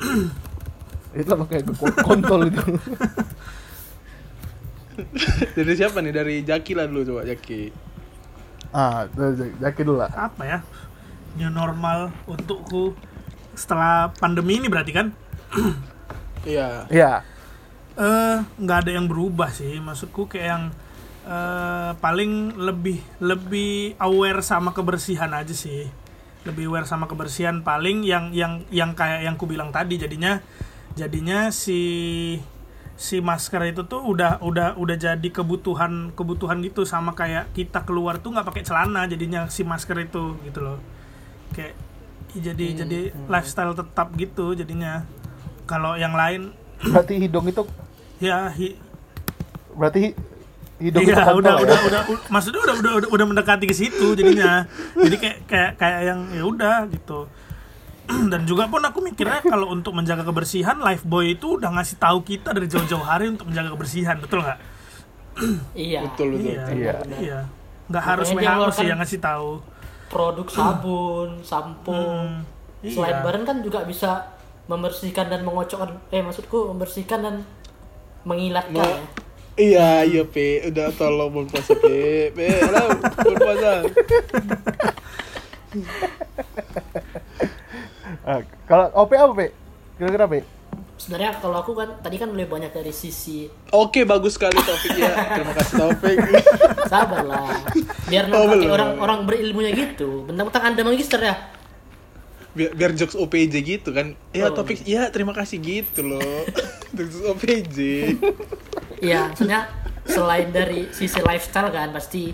itu 1.16 1.32
pakai 1.32 1.64
ko- 1.64 1.98
kontol 2.04 2.46
itu 2.46 2.60
dari 5.56 5.72
siapa 5.76 6.00
nih? 6.00 6.12
Dari 6.12 6.34
Jaki 6.40 6.72
lah 6.72 6.84
dulu 6.88 7.00
coba 7.04 7.20
Jaki. 7.24 7.62
ah 8.72 9.04
dari- 9.08 9.56
Jaki 9.56 9.80
dulu 9.82 10.00
lah 10.00 10.10
Apa 10.10 10.42
ya? 10.44 10.58
New 11.36 11.48
normal 11.48 12.12
untukku 12.24 12.96
setelah 13.52 14.08
pandemi 14.14 14.56
ini 14.56 14.68
berarti 14.68 14.92
kan? 14.92 15.06
Iya. 16.46 16.86
iya 16.86 17.26
eh 17.98 18.38
nggak 18.54 18.78
ada 18.86 18.90
yang 18.94 19.10
berubah 19.10 19.50
sih 19.50 19.82
maksudku 19.82 20.30
kayak 20.30 20.46
yang 20.46 20.64
eh 21.26 21.90
paling 21.98 22.54
lebih 22.54 23.02
lebih 23.18 23.98
aware 23.98 24.38
sama 24.46 24.70
kebersihan 24.70 25.26
aja 25.34 25.50
sih 25.50 25.90
lebih 26.46 26.70
aware 26.70 26.86
sama 26.86 27.10
kebersihan 27.10 27.66
paling 27.66 28.06
yang 28.06 28.30
yang 28.30 28.62
yang 28.70 28.94
kayak 28.94 29.26
yang 29.26 29.34
ku 29.34 29.50
bilang 29.50 29.74
tadi 29.74 29.98
jadinya 29.98 30.38
jadinya 30.96 31.52
si 31.52 31.80
si 32.96 33.20
masker 33.20 33.60
itu 33.68 33.84
tuh 33.84 34.00
udah 34.00 34.40
udah 34.40 34.80
udah 34.80 34.96
jadi 34.96 35.28
kebutuhan 35.28 36.16
kebutuhan 36.16 36.64
gitu 36.64 36.88
sama 36.88 37.12
kayak 37.12 37.52
kita 37.52 37.84
keluar 37.84 38.16
tuh 38.16 38.32
nggak 38.32 38.48
pakai 38.48 38.64
celana 38.64 39.04
jadinya 39.04 39.44
si 39.52 39.62
masker 39.62 40.00
itu 40.00 40.40
gitu 40.48 40.64
loh 40.64 40.80
kayak 41.52 41.76
jadi 42.32 42.66
jadi 42.84 43.00
lifestyle 43.28 43.76
tetap 43.76 44.16
gitu 44.16 44.56
jadinya 44.56 45.04
kalau 45.68 46.00
yang 46.00 46.16
lain 46.16 46.56
berarti 46.92 47.20
hidung 47.20 47.44
itu 47.44 47.62
ya 48.16 48.48
hi- 48.48 48.80
berarti 49.76 49.98
hi- 50.00 50.16
hidung 50.80 51.04
itu 51.04 51.12
Iya, 51.12 51.24
kontol 51.24 51.40
udah, 51.40 51.52
ya? 51.52 51.64
udah, 51.64 51.80
udah, 51.84 52.02
u- 52.12 52.24
maksudnya 52.28 52.60
udah, 52.64 52.74
udah, 52.80 52.92
udah 53.12 53.26
mendekati 53.28 53.64
ke 53.64 53.72
situ 53.72 54.12
jadinya. 54.12 54.68
Jadi 54.92 55.16
kayak, 55.16 55.38
kayak, 55.48 55.70
kayak 55.80 56.00
yang 56.04 56.20
ya 56.32 56.44
udah 56.44 56.76
gitu. 56.92 57.28
Dan 58.32 58.44
juga 58.44 58.66
pun 58.66 58.78
aku 58.78 59.00
mikirnya 59.00 59.40
kalau 59.40 59.68
untuk 59.68 59.90
menjaga 59.90 60.22
kebersihan, 60.22 60.76
Lifebuoy 60.76 61.34
itu 61.34 61.56
udah 61.56 61.70
ngasih 61.72 61.96
tahu 61.96 62.22
kita 62.22 62.50
dari 62.50 62.66
jauh-jauh 62.66 63.00
hari 63.00 63.28
untuk 63.28 63.46
menjaga 63.46 63.70
kebersihan, 63.70 64.16
betul 64.16 64.40
nggak? 64.40 64.58
Iya. 65.76 66.00
Betul 66.06 66.26
betul. 66.32 66.48
Iya, 66.48 66.62
Iya. 66.72 66.92
iya. 67.18 67.38
Nggak 67.86 68.04
harus 68.04 68.26
WHO 68.30 68.66
sih 68.72 68.84
yang 68.84 68.96
ngasih 68.96 69.20
tahu. 69.20 69.60
Produk 70.06 70.46
sabun, 70.48 71.28
sampo. 71.42 71.92
Hmm, 71.92 72.40
Selain 72.80 73.12
iya. 73.12 73.20
barang 73.20 73.44
kan 73.44 73.56
juga 73.60 73.82
bisa 73.82 74.32
membersihkan 74.66 75.28
dan 75.28 75.42
mengocokkan 75.42 75.98
eh 76.08 76.22
maksudku 76.22 76.70
membersihkan 76.70 77.20
dan 77.20 77.34
mengilatkan 78.22 78.74
Mau- 78.74 78.86
ya. 78.86 78.98
Iya, 79.56 79.88
iya, 80.04 80.22
Pe. 80.24 80.60
Udah 80.66 80.90
tolong 80.92 81.30
bulan 81.30 81.46
puasa, 81.48 81.72
Pe. 81.74 82.30
Pe, 82.30 82.44
halo, 82.60 82.82
bulan 82.96 83.38
puasa. 83.38 83.70
Ah, 88.26 88.38
kalau 88.66 88.90
OP 88.96 89.14
apa 89.14 89.32
Pe? 89.32 89.46
kira-kira 89.96 90.26
Pe? 90.26 90.40
Sebenarnya 90.96 91.36
kalau 91.36 91.56
aku 91.56 91.72
kan 91.72 92.00
tadi 92.00 92.16
kan 92.16 92.28
lebih 92.28 92.48
banyak 92.50 92.72
dari 92.72 92.88
sisi 92.88 93.46
Oke, 93.70 94.02
bagus 94.02 94.34
sekali 94.34 94.56
Taufik 94.56 94.92
ya. 94.92 95.12
Terima 95.30 95.52
kasih 95.54 95.74
Taufik. 95.78 96.16
sabar 96.90 97.22
lah. 97.22 97.54
Biar 98.06 98.26
Oh, 98.28 98.48
nanti 98.50 98.66
orang-orang 98.66 99.18
berilmunya 99.24 99.70
gitu. 99.70 100.24
Bentang-bentang 100.24 100.64
Anda 100.66 100.82
magister 100.82 101.20
ya. 101.20 101.36
biar, 102.50 102.72
biar 102.72 102.90
jokes 102.92 103.12
OPJ 103.12 103.54
gitu 103.60 103.92
kan 103.92 104.16
ya 104.32 104.48
Oh. 104.48 104.56
topik 104.56 104.80
ya 104.82 105.12
terima 105.12 105.30
kasih 105.30 105.60
gitu 105.60 106.00
loh 106.00 106.40
jokes 106.96 107.20
OPJ 107.22 107.76
Iya, 108.96 109.28
maksudnya 109.28 109.68
selain 110.02 110.48
dari 110.48 110.88
sisi 110.88 111.20
lifestyle 111.20 111.68
kan 111.68 111.92
pasti 111.92 112.32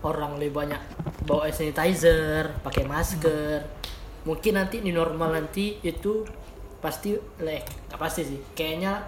orang 0.00 0.40
lebih 0.40 0.56
banyak 0.56 0.80
bawa 1.22 1.52
sanitizer, 1.52 2.56
pakai 2.64 2.88
masker. 2.88 3.79
Mungkin 4.20 4.52
nanti 4.52 4.76
di 4.78 4.90
normal 4.90 5.32
nanti 5.32 5.80
itu 5.80 6.24
pasti 6.78 7.12
leh, 7.38 7.60
nggak 7.88 7.96
pasti 7.96 8.20
sih. 8.22 8.38
Kayaknya 8.52 9.00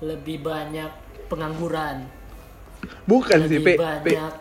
lebih 0.00 0.40
banyak 0.40 0.90
pengangguran. 1.26 2.22
bukan 3.08 3.48
sih 3.48 3.56
Lebih 3.56 3.64
pe 3.64 3.72
pe 3.80 4.12
banyak 4.12 4.34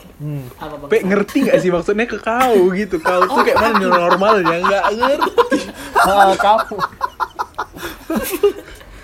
apa 0.60 0.76
bang? 0.76 0.90
pe 0.92 0.98
ngerti 1.00 1.38
gak 1.48 1.64
sih 1.64 1.72
maksudnya 1.72 2.04
ke 2.04 2.20
kau 2.20 2.76
gitu 2.76 3.00
kau 3.00 3.24
tuh 3.24 3.40
kayak 3.40 3.56
mana 3.56 3.80
new 3.80 3.88
normalnya 3.88 4.60
nggak 4.60 4.84
ngerti 4.92 5.60
Ah, 5.96 6.36
kamu 6.36 6.76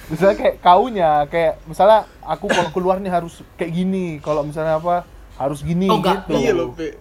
misalnya 0.10 0.36
kayak 0.36 0.56
kaunya 0.60 1.12
kayak 1.28 1.54
misalnya 1.64 2.04
aku 2.20 2.50
kalau 2.50 2.70
keluar 2.74 2.98
nih 2.98 3.08
harus 3.08 3.40
kayak 3.56 3.72
gini 3.72 4.20
kalau 4.20 4.42
misalnya 4.42 4.76
apa 4.76 5.08
harus 5.38 5.62
gini 5.62 5.88
Oh, 5.88 6.02
enggak. 6.02 6.26
gitu 6.26 6.34
iya 6.36 6.52
loh 6.52 6.74
pe 6.74 6.98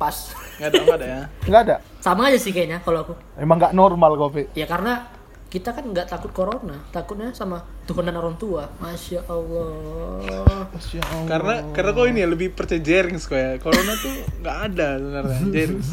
Pas. 0.00 0.16
nggak 0.56 0.68
ada 0.72 0.78
nggak 0.80 0.96
ada 0.96 1.06
ya 1.06 1.22
nggak 1.44 1.62
ada 1.68 1.76
Sama 2.00 2.32
aja 2.32 2.40
sih 2.40 2.56
kayaknya 2.56 2.80
kalau 2.80 3.04
aku. 3.04 3.12
emang 3.36 3.60
nggak 3.60 3.76
normal 3.76 4.16
kok 4.16 4.30
Pi. 4.32 4.42
Ya 4.56 4.64
karena 4.64 5.04
kita 5.50 5.74
kan 5.74 5.82
nggak 5.82 6.06
takut 6.08 6.30
corona, 6.30 6.78
takutnya 6.88 7.34
sama 7.34 7.60
Tuhan 7.84 8.06
dan 8.06 8.16
orang 8.16 8.38
tua. 8.38 8.70
Masya 8.78 9.26
Allah. 9.28 10.64
Masya 10.72 11.00
Allah. 11.04 11.28
karena 11.28 11.54
karena 11.76 11.90
kau 11.92 12.06
ini 12.08 12.22
ya 12.24 12.28
lebih 12.30 12.54
percaya 12.54 12.80
Jerings 12.80 13.28
kok 13.28 13.36
ya 13.36 13.58
corona 13.60 13.92
tuh 14.00 14.14
nggak 14.40 14.56
ada 14.72 14.88
sebenarnya 14.96 15.40
Jerings 15.52 15.90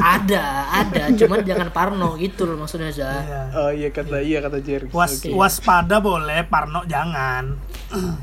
ada, 0.00 0.44
ada, 0.72 1.12
cuman 1.12 1.44
jangan 1.44 1.68
parno 1.68 2.16
gitu 2.16 2.48
loh 2.48 2.56
maksudnya 2.64 2.88
za. 2.92 3.12
Iya. 3.12 3.40
oh 3.52 3.70
iya 3.72 3.88
kata 3.92 4.24
iya 4.24 4.38
kata 4.40 4.64
Jerings 4.64 4.92
Was, 4.92 5.20
Oke. 5.20 5.36
waspada 5.36 6.00
boleh, 6.00 6.48
parno 6.48 6.80
jangan. 6.88 7.56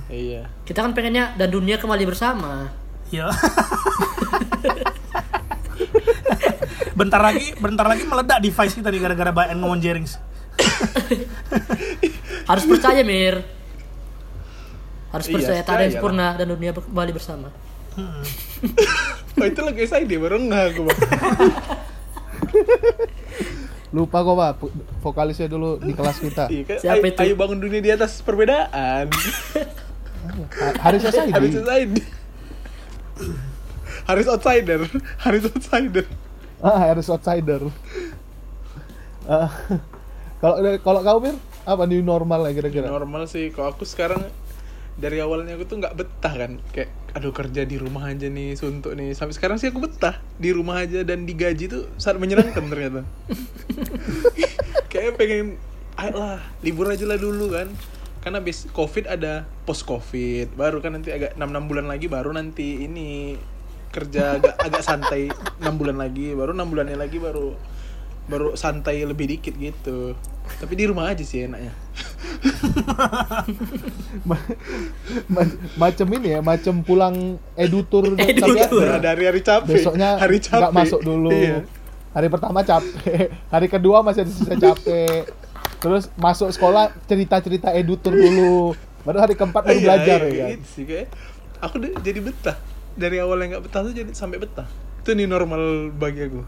iya 0.10 0.50
Kita 0.66 0.82
kan 0.82 0.98
pengennya 0.98 1.38
dan 1.38 1.54
dunia 1.54 1.78
kembali 1.78 2.04
bersama. 2.10 2.74
Yo. 3.14 3.30
bentar 6.94 7.22
lagi, 7.22 7.54
bentar 7.56 7.86
lagi 7.86 8.04
meledak 8.04 8.42
device 8.42 8.74
kita 8.74 8.90
nih 8.90 9.00
gara-gara 9.00 9.30
Bayan 9.30 9.62
ngomong 9.62 9.78
Jerings. 9.78 10.18
Harus 12.46 12.66
percaya 12.66 13.06
Mir. 13.06 13.46
Harus 15.10 15.30
Iya, 15.30 15.36
percaya 15.38 15.62
tak 15.62 15.74
ada 15.78 15.86
yang 15.86 15.94
percaya 15.94 15.94
sempurna 15.94 16.28
dan 16.34 16.48
dunia 16.50 16.72
kembali 16.74 17.12
bersama. 17.14 17.54
oh 19.38 19.46
itu 19.46 19.62
lagi 19.62 19.86
SID 19.86 20.10
baru 20.18 20.42
nggak 20.42 20.64
aku 20.74 20.82
lupa 23.94 24.18
kok 24.20 24.34
pak 24.34 24.52
vokalisnya 25.06 25.46
dulu 25.46 25.78
di 25.78 25.94
kelas 25.94 26.18
kita 26.18 26.50
Iya 26.50 26.82
Siapa 26.82 27.06
ayo, 27.06 27.14
itu? 27.14 27.22
ayo 27.22 27.34
bangun 27.38 27.62
dunia 27.62 27.78
di 27.78 27.94
atas 27.94 28.26
perbedaan 28.26 29.14
Ha- 29.14 30.74
Haris 30.82 31.06
Haris 31.06 31.14
SID 31.14 31.30
outsider 31.30 32.02
Haris 34.10 34.28
outsider. 34.28 34.84
Haris 35.24 35.46
outsider. 35.48 36.06
Ah 36.64 36.92
Haris 36.92 37.08
outsider. 37.12 37.62
Ah, 39.24 39.52
kalau 40.44 40.60
kalau 40.84 41.00
kau 41.04 41.20
Mir 41.24 41.36
apa 41.64 41.88
new 41.88 42.04
normal 42.04 42.52
ya 42.52 42.52
kira-kira? 42.56 42.92
Normal 42.92 43.28
sih. 43.32 43.52
Kalau 43.56 43.72
aku 43.72 43.88
sekarang 43.88 44.20
dari 45.00 45.24
awalnya 45.24 45.56
aku 45.56 45.64
tuh 45.68 45.80
nggak 45.80 45.96
betah 45.96 46.34
kan. 46.36 46.60
Kayak 46.76 46.92
aduh 47.14 47.32
kerja 47.32 47.64
di 47.64 47.78
rumah 47.80 48.12
aja 48.12 48.28
nih 48.28 48.60
suntuk 48.60 48.96
nih. 49.00 49.16
Sampai 49.16 49.36
sekarang 49.36 49.56
sih 49.60 49.72
aku 49.72 49.80
betah. 49.80 50.20
Di 50.36 50.52
rumah 50.52 50.84
aja 50.84 51.08
dan 51.08 51.24
digaji 51.24 51.72
tuh 51.72 51.88
sangat 51.96 52.20
menyenangkan 52.20 52.64
ternyata. 52.68 53.02
Kayak 54.92 55.16
pengen 55.16 55.56
ayolah 55.98 56.42
libur 56.66 56.90
aja 56.90 57.06
lah 57.06 57.18
dulu 57.22 57.54
kan 57.54 57.70
karena 58.24 58.40
bis 58.40 58.72
covid 58.72 59.04
ada 59.06 59.44
post 59.64 59.84
covid 59.84 60.56
baru 60.56 60.80
kan 60.80 60.96
nanti 60.96 61.12
agak 61.12 61.36
6 61.36 61.44
6 61.44 61.68
bulan 61.68 61.86
lagi 61.86 62.08
baru 62.08 62.32
nanti 62.32 62.82
ini 62.82 63.36
kerja 63.92 64.40
agak 64.40 64.56
agak 64.58 64.82
santai 64.82 65.28
6 65.60 65.68
bulan 65.76 66.00
lagi 66.00 66.32
baru 66.32 66.50
enam 66.50 66.72
bulannya 66.72 66.96
lagi 66.96 67.20
baru 67.20 67.54
baru 68.24 68.56
santai 68.56 69.04
lebih 69.04 69.28
dikit 69.28 69.52
gitu. 69.54 70.16
Tapi 70.56 70.74
di 70.74 70.88
rumah 70.88 71.12
aja 71.12 71.20
sih 71.20 71.44
enaknya. 71.44 71.76
Ma- 74.24 74.48
ma- 75.28 75.58
macem 75.78 76.08
ini 76.10 76.32
ya 76.32 76.40
macem 76.40 76.80
pulang 76.82 77.36
edutur 77.54 78.16
Nah, 78.16 79.00
dari 79.02 79.24
hari 79.28 79.42
capek. 79.42 79.76
Besoknya 79.76 80.16
hari 80.18 80.40
capek. 80.40 80.56
nggak 80.58 80.74
masuk 80.74 81.02
dulu. 81.04 81.32
Iya. 81.32 81.68
hari 82.14 82.30
pertama 82.30 82.62
capek 82.62 83.28
hari 83.54 83.68
kedua 83.68 84.00
masih 84.00 84.22
ada 84.22 84.32
sisa 84.32 84.54
capek 84.54 85.26
terus 85.84 86.08
masuk 86.16 86.48
sekolah 86.50 86.96
cerita 87.06 87.44
cerita 87.44 87.70
edutur 87.76 88.16
dulu. 88.16 88.72
Baru 89.04 89.20
hari 89.20 89.36
keempat 89.36 89.68
baru 89.68 89.76
Iya, 89.76 89.84
belajar 89.84 90.20
iya, 90.24 90.32
ya 90.32 90.40
kan? 90.40 90.50
gitu 90.56 90.68
sih 90.72 90.84
kayak. 90.88 91.08
Aku 91.60 91.76
jadi 92.00 92.20
betah. 92.24 92.56
Dari 92.96 93.20
awal 93.20 93.44
yang 93.44 93.60
nggak 93.60 93.64
betah 93.68 93.82
tuh 93.84 93.92
jadi 93.92 94.08
sampai 94.16 94.40
betah. 94.40 94.64
Itu 95.04 95.12
nih 95.12 95.28
normal 95.28 95.92
bagi 95.92 96.24
aku. 96.24 96.42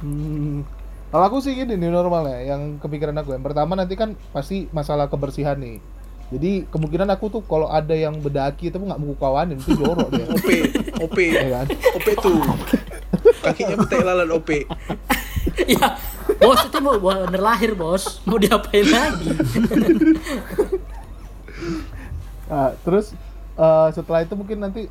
Hmm. 0.00 0.64
Kalau 1.06 1.24
aku 1.28 1.38
sih 1.38 1.52
gini 1.52 1.76
nih 1.76 1.88
normal 1.88 2.24
ya, 2.26 2.56
yang 2.56 2.76
kepikiran 2.76 3.16
aku 3.16 3.32
yang 3.32 3.44
pertama 3.44 3.76
nanti 3.76 3.94
kan 3.94 4.16
pasti 4.32 4.66
masalah 4.72 5.06
kebersihan 5.06 5.56
nih. 5.56 5.78
Jadi 6.26 6.66
kemungkinan 6.66 7.06
aku 7.14 7.30
tuh 7.30 7.42
kalau 7.46 7.70
ada 7.70 7.94
yang 7.94 8.18
bedaki 8.18 8.72
itu 8.72 8.80
nggak 8.80 8.98
mau 8.98 9.14
kawanin 9.14 9.60
itu 9.60 9.76
jorok 9.78 10.10
dia. 10.10 10.26
OP 10.34 10.48
OP 11.04 11.18
Ya 11.20 11.48
kan? 11.52 11.66
OP 11.70 12.06
tuh. 12.18 12.40
Kakinya 13.44 13.76
betek 13.78 14.00
lalat 14.02 14.30
OP 14.32 14.50
ya, 15.72 15.96
bos 16.36 16.60
itu 16.60 16.78
mau 16.78 16.94
bener 16.96 17.40
lahir 17.40 17.72
bos, 17.72 18.20
mau 18.22 18.36
diapain 18.36 18.84
lagi? 18.84 19.32
Nah, 22.46 22.70
terus 22.78 23.10
eh, 23.56 23.88
setelah 23.90 24.22
itu 24.22 24.32
mungkin 24.32 24.60
nanti 24.60 24.86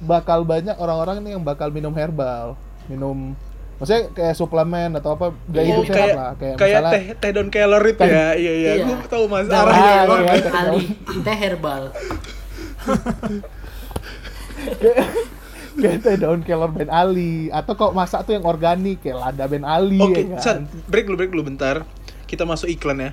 bakal 0.00 0.42
banyak 0.42 0.72
orang-orang 0.74 1.20
nih 1.20 1.30
yang 1.32 1.42
bakal 1.42 1.68
minum 1.68 1.92
herbal, 1.92 2.54
minum 2.86 3.34
maksudnya 3.74 4.08
kayak 4.08 4.32
suplemen 4.32 4.88
atau 4.94 5.12
apa 5.12 5.26
gaya 5.44 5.68
Oh, 5.68 5.70
hidup 5.76 5.84
sehat 5.84 5.98
kayak 5.98 6.14
lah 6.14 6.30
kayak, 6.34 6.54
kayak 6.54 6.80
misalnya 6.80 6.92
teh 6.94 7.04
teh 7.18 7.30
down 7.30 7.48
kelor 7.50 7.82
itu 7.82 7.98
Teh- 7.98 8.08
ya 8.08 8.26
iya 8.32 8.52
iya 8.54 8.70
Iya. 8.78 8.84
aku 8.94 9.04
tahu 9.04 9.24
mas 9.26 9.44
Dan 9.44 9.58
arahnya 9.58 9.84
Ah, 9.84 10.16
iya. 10.16 10.34
Ali 10.54 10.80
teh 11.20 11.36
herbal. 11.36 11.82
kayak 15.74 15.98
teh 16.00 16.16
daun 16.16 16.40
kelor 16.40 16.70
Ben 16.70 16.86
Ali 16.86 17.48
atau 17.48 17.72
kok 17.72 17.92
masak 17.92 18.24
tuh 18.24 18.32
yang 18.32 18.44
organik 18.44 19.00
kayak 19.00 19.18
lada 19.20 19.44
Ben 19.44 19.62
Ali 19.62 19.98
oke 19.98 20.20
ya 20.28 20.38
San 20.38 20.64
kan. 20.64 20.86
break 20.86 21.04
dulu 21.04 21.16
break 21.16 21.30
dulu 21.30 21.42
bentar 21.44 21.82
kita 22.24 22.42
masuk 22.42 22.66
iklan 22.66 22.98
ya? 22.98 23.10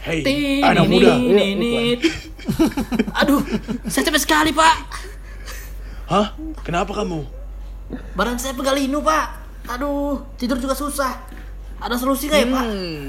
Hei 0.00 0.22
anak 0.60 0.86
ini, 0.86 0.92
muda 0.94 1.12
Iya, 1.12 1.44
ini. 1.50 1.70
Aduh, 3.14 3.42
saya 3.84 4.06
capek 4.06 4.20
sekali 4.20 4.50
pak. 4.50 4.76
hah 6.06 6.32
kenapa 6.60 6.94
kamu 6.94 7.26
Badan 8.12 8.36
saya 8.36 8.52
pegal 8.52 8.74
linu 8.74 9.00
pak. 9.00 9.26
Aduh, 9.68 10.20
tidur 10.34 10.56
juga 10.56 10.72
susah. 10.72 11.16
Ada 11.78 11.96
solusi 11.96 12.26
nggak 12.26 12.40
ya 12.40 12.48
pak? 12.48 12.64
Hmm, 12.64 13.08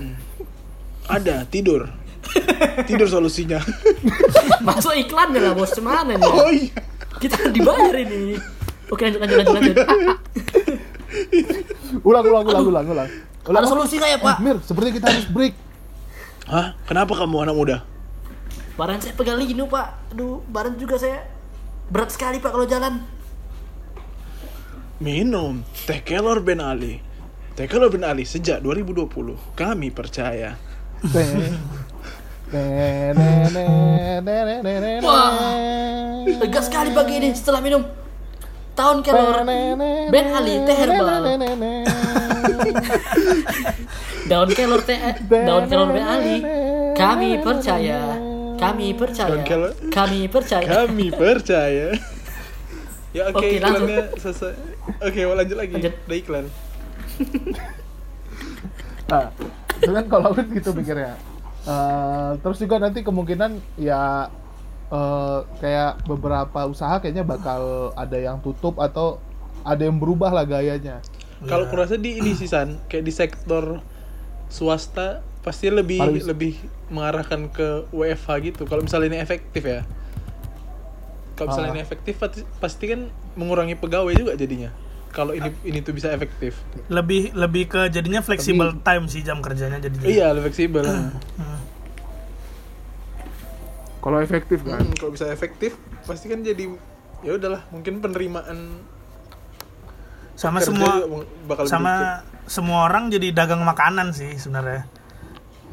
ada 1.05 1.35
tidur 1.45 1.89
tidur 2.87 3.07
solusinya 3.07 3.57
Masuk 4.61 4.93
iklan 4.93 5.33
lah 5.33 5.51
bos, 5.51 5.71
cuman 5.71 6.05
nih? 6.09 6.19
oh 6.19 6.51
iya 6.51 6.73
Kita 7.19 7.35
dibayar 7.55 7.95
ini. 7.99 8.39
Oke 8.89 9.05
lanjut 9.05 9.21
lanjut 9.21 9.37
lanjut 9.37 9.53
lanjut. 9.53 9.77
ulang 12.07 12.25
ulang 12.25 12.45
ulang 12.45 12.65
ulang 12.69 12.85
ulang 12.85 13.09
ulang 13.49 13.61
Ada 13.61 13.67
solusi 13.69 13.97
nggak 13.97 14.11
ya 14.13 14.19
pak? 14.21 14.35
Eh, 14.37 14.41
Mir 14.45 14.57
seperti 14.61 14.89
kita 15.01 15.07
harus 15.09 15.27
break 15.29 15.53
hah 16.45 16.77
kenapa 16.85 17.17
kamu 17.17 17.45
anak 17.45 17.55
muda 17.57 17.77
Badan 18.77 19.01
saya 19.03 19.11
pegal 19.11 19.35
linu 19.35 19.67
pak. 19.67 20.15
Aduh, 20.15 20.39
badan 20.47 20.79
juga 20.79 20.95
saya 20.95 21.27
berat 21.91 22.15
sekali 22.15 22.39
pak 22.39 22.55
kalau 22.55 22.63
jalan. 22.63 23.03
Minum 25.03 25.67
teh 25.83 25.99
kelor 25.99 26.39
Ben 26.39 26.63
Ali. 26.63 27.03
Teh 27.59 27.67
kelor 27.67 27.91
Ben 27.91 28.07
Ali 28.07 28.23
sejak 28.23 28.63
2020. 28.63 29.11
Kami 29.59 29.91
percaya. 29.91 30.55
Wah, 35.05 35.29
lega 36.25 36.61
sekali 36.65 36.89
pagi 36.97 37.21
ini 37.21 37.29
setelah 37.37 37.61
minum 37.61 37.85
tahun 38.73 39.05
kelor 39.05 39.45
Ben 40.09 40.27
Ali 40.33 40.57
teh 40.65 40.73
herbal. 40.73 41.29
Daun 44.29 44.49
kelor 44.53 44.81
teh 44.81 44.97
daun 45.29 45.69
kelor 45.69 45.93
Ben 45.93 46.05
Ali. 46.09 46.41
Kami 46.97 47.37
percaya. 47.37 48.17
Kami 48.57 48.97
percaya. 48.97 49.45
Kami 49.93 50.25
percaya. 50.25 50.65
Kami 50.65 51.07
percaya. 51.13 51.93
ya 53.09 53.23
oke 53.29 53.41
Oke, 53.41 53.57
lanjut. 53.61 53.61
iklannya 53.61 53.99
selesai. 54.17 54.53
Oke, 55.05 55.19
mau 55.29 55.37
lanjut 55.37 55.57
lagi. 55.57 55.73
Lanjut. 55.77 55.93
Udah 56.05 56.17
iklan. 56.17 56.45
Nah, 59.09 59.33
itu 59.81 59.91
kan 59.93 60.05
kalau 60.05 60.29
aku 60.33 60.41
gitu 60.53 60.69
pikirnya. 60.73 61.28
Eh, 61.61 62.31
terus 62.39 62.57
juga 62.57 62.79
nanti 62.79 63.01
kemungkinan 63.01 63.51
ya 63.75 64.31
eh, 64.89 65.39
kayak 65.59 66.01
beberapa 66.03 66.65
usaha 66.65 66.97
kayaknya 66.97 67.21
bakal 67.21 67.93
ada 67.93 68.17
yang 68.17 68.39
tutup 68.39 68.77
atau 68.77 69.19
ada 69.61 69.81
yang 69.81 69.95
berubah 69.95 70.31
lah 70.31 70.43
gayanya. 70.43 71.03
Kalau 71.41 71.65
Ya. 71.65 71.69
kurasa 71.69 71.95
di 71.95 72.17
ini 72.17 72.33
sih 72.33 72.47
San, 72.47 72.79
kayak 72.85 73.03
di 73.03 73.11
sektor 73.11 73.83
swasta 74.47 75.21
pasti 75.39 75.69
lebih 75.69 75.99
Pariwis- 75.99 76.25
lebih 76.25 76.53
mengarahkan 76.89 77.47
ke 77.47 77.85
WFH 77.91 78.29
gitu. 78.41 78.61
Kalau 78.65 78.81
misalnya 78.81 79.13
ini 79.13 79.19
efektif 79.19 79.61
ya. 79.61 79.85
Kalau 81.33 81.53
misalnya 81.53 81.69
Ah. 81.69 81.75
ini 81.75 81.81
efektif 81.81 82.17
pasti, 82.17 82.41
pasti 82.59 82.85
kan 82.87 83.01
mengurangi 83.35 83.77
pegawai 83.77 84.11
juga 84.11 84.35
jadinya. 84.35 84.73
Kalau 85.09 85.33
ini 85.33 85.49
ini 85.63 85.79
tuh 85.79 85.91
bisa 85.91 86.09
efektif. 86.09 86.53
lebih 86.87 87.33
lebih 87.33 87.65
ke 87.65 87.81
jadinya 87.87 88.21
flexible 88.21 88.77
time 88.79 89.05
sih 89.05 89.19
jam 89.19 89.39
kerjanya 89.39 89.77
jadinya 89.77 90.05
Iya, 90.05 90.27
lebih 90.31 90.53
fleksibel. 90.53 90.85
Kalau 93.99 94.17
efektif 94.17 94.63
kan. 94.63 94.79
Hmm, 94.79 94.95
kalau 94.95 95.11
bisa 95.11 95.27
efektif 95.27 95.75
pasti 96.01 96.25
kan 96.25 96.39
jadi 96.39 96.71
ya 97.19 97.35
udahlah 97.35 97.67
mungkin 97.69 97.99
penerimaan 97.99 98.79
sama 100.33 100.63
semua 100.63 101.03
bakal 101.43 101.67
dikit. 101.67 101.73
sama 101.75 101.93
semua 102.47 102.87
orang 102.87 103.11
jadi 103.11 103.35
dagang 103.35 103.59
makanan 103.59 104.15
sih 104.15 104.39
sebenarnya 104.39 104.87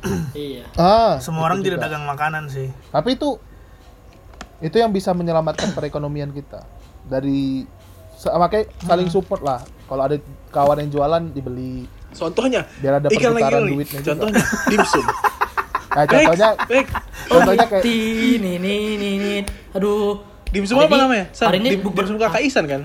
Iya. 0.34 0.66
Ah, 0.74 1.22
semua 1.22 1.46
orang 1.46 1.62
jadi 1.62 1.78
juga. 1.78 1.86
dagang 1.86 2.02
makanan 2.04 2.50
sih 2.50 2.68
Tapi 2.90 3.14
itu 3.14 3.38
itu 4.58 4.74
yang 4.74 4.90
bisa 4.90 5.14
menyelamatkan 5.14 5.70
perekonomian 5.70 6.34
kita 6.34 6.66
dari 7.06 7.62
makanya 8.34 8.64
saling 8.80 9.08
support 9.08 9.40
lah. 9.40 9.60
Kalau 9.86 10.02
ada 10.02 10.16
kawan 10.48 10.82
yang 10.82 10.90
jualan 10.90 11.22
dibeli. 11.30 11.84
Contohnya, 12.10 12.64
Biar 12.80 12.98
ada 12.98 13.06
lagi 13.06 13.16
perputaran 13.18 13.60
kali. 13.60 13.70
duitnya 13.72 14.00
juga. 14.00 14.08
Contohnya, 14.10 14.42
dimsum. 14.66 15.06
Nah, 15.96 16.04
contohnya 16.04 16.48
Baik, 16.68 16.86
contohnya 17.24 17.66
kayak 17.72 17.84
nih, 17.88 18.60
nih, 18.60 18.80
nih. 19.16 19.40
Aduh. 19.72 20.20
dimsum 20.52 20.76
apa 20.76 20.92
ini- 20.92 21.00
namanya? 21.00 21.24
San, 21.32 21.48
hari 21.48 21.56
ini 21.58 21.68
dim, 21.72 21.88
dimsum 21.88 22.16
kakak 22.20 22.42
Isan 22.44 22.64
kan? 22.68 22.82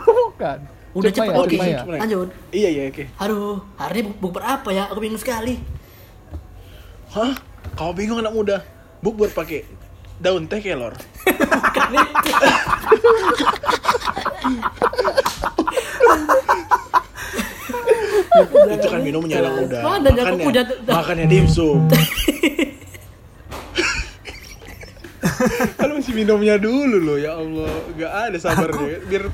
bukan. 0.00 0.58
Udah 0.90 1.10
cepet, 1.12 1.32
oke. 1.36 1.46
Cuk 1.46 1.60
Maya. 1.60 1.78
Lanjut. 1.84 2.28
Iya, 2.50 2.68
iya, 2.72 2.82
oke. 2.88 3.04
Aduh, 3.20 3.60
hari 3.76 4.00
ini 4.00 4.08
buk 4.08 4.16
bukber 4.18 4.42
apa 4.42 4.72
ya? 4.72 4.88
Aku 4.88 4.98
bingung 4.98 5.20
sekali. 5.20 5.60
Hah? 7.12 7.36
Kau 7.76 7.92
bingung 7.92 8.18
anak 8.18 8.32
muda? 8.32 8.56
Bukber 8.98 9.28
pakai 9.28 9.68
daun 10.16 10.48
teh 10.48 10.58
kelor. 10.58 10.96
Itu 18.70 18.86
kan 18.88 19.00
minumnya 19.02 19.36
anak 19.42 19.52
muda. 19.58 19.76
Aku 19.80 19.88
Makannya, 19.90 20.44
punya- 20.44 20.64
makannya 20.86 21.26
dimsum. 21.26 21.78
Kalau 25.76 25.92
masih 25.96 26.14
minumnya 26.16 26.56
dulu 26.56 26.96
loh, 27.00 27.16
ya 27.16 27.36
Allah, 27.36 27.72
nggak 27.96 28.12
ada 28.12 28.36
sabarnya. 28.40 28.96
Biar 29.08 29.24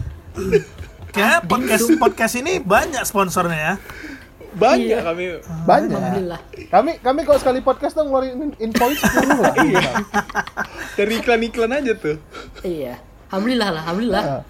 kayak 1.11 1.49
podcast 1.49 1.89
podcast 1.97 2.35
ini 2.37 2.61
banyak 2.61 3.03
sponsornya 3.09 3.57
ya 3.57 3.75
banyak 4.57 4.89
Iya. 4.89 5.05
kami. 5.05 5.25
Banyak. 5.69 5.93
Alhamdulillah. 5.93 6.41
Kami 6.73 6.91
kami 6.99 7.21
kalau 7.23 7.39
sekali 7.39 7.61
podcast 7.61 7.93
tuh 7.93 8.09
ngeluarin 8.09 8.57
invoice 8.57 9.05
10 9.05 9.37
lah. 9.37 9.55
Iya. 9.61 9.91
Dari 10.97 11.13
iklan-iklan 11.21 11.71
aja 11.77 11.93
tuh. 11.93 12.17
Iya. 12.65 12.97
Alhamdulillah 13.29 13.69
lah, 13.71 13.83
alhamdulillah. 13.85 14.25
Nah, 14.25 14.43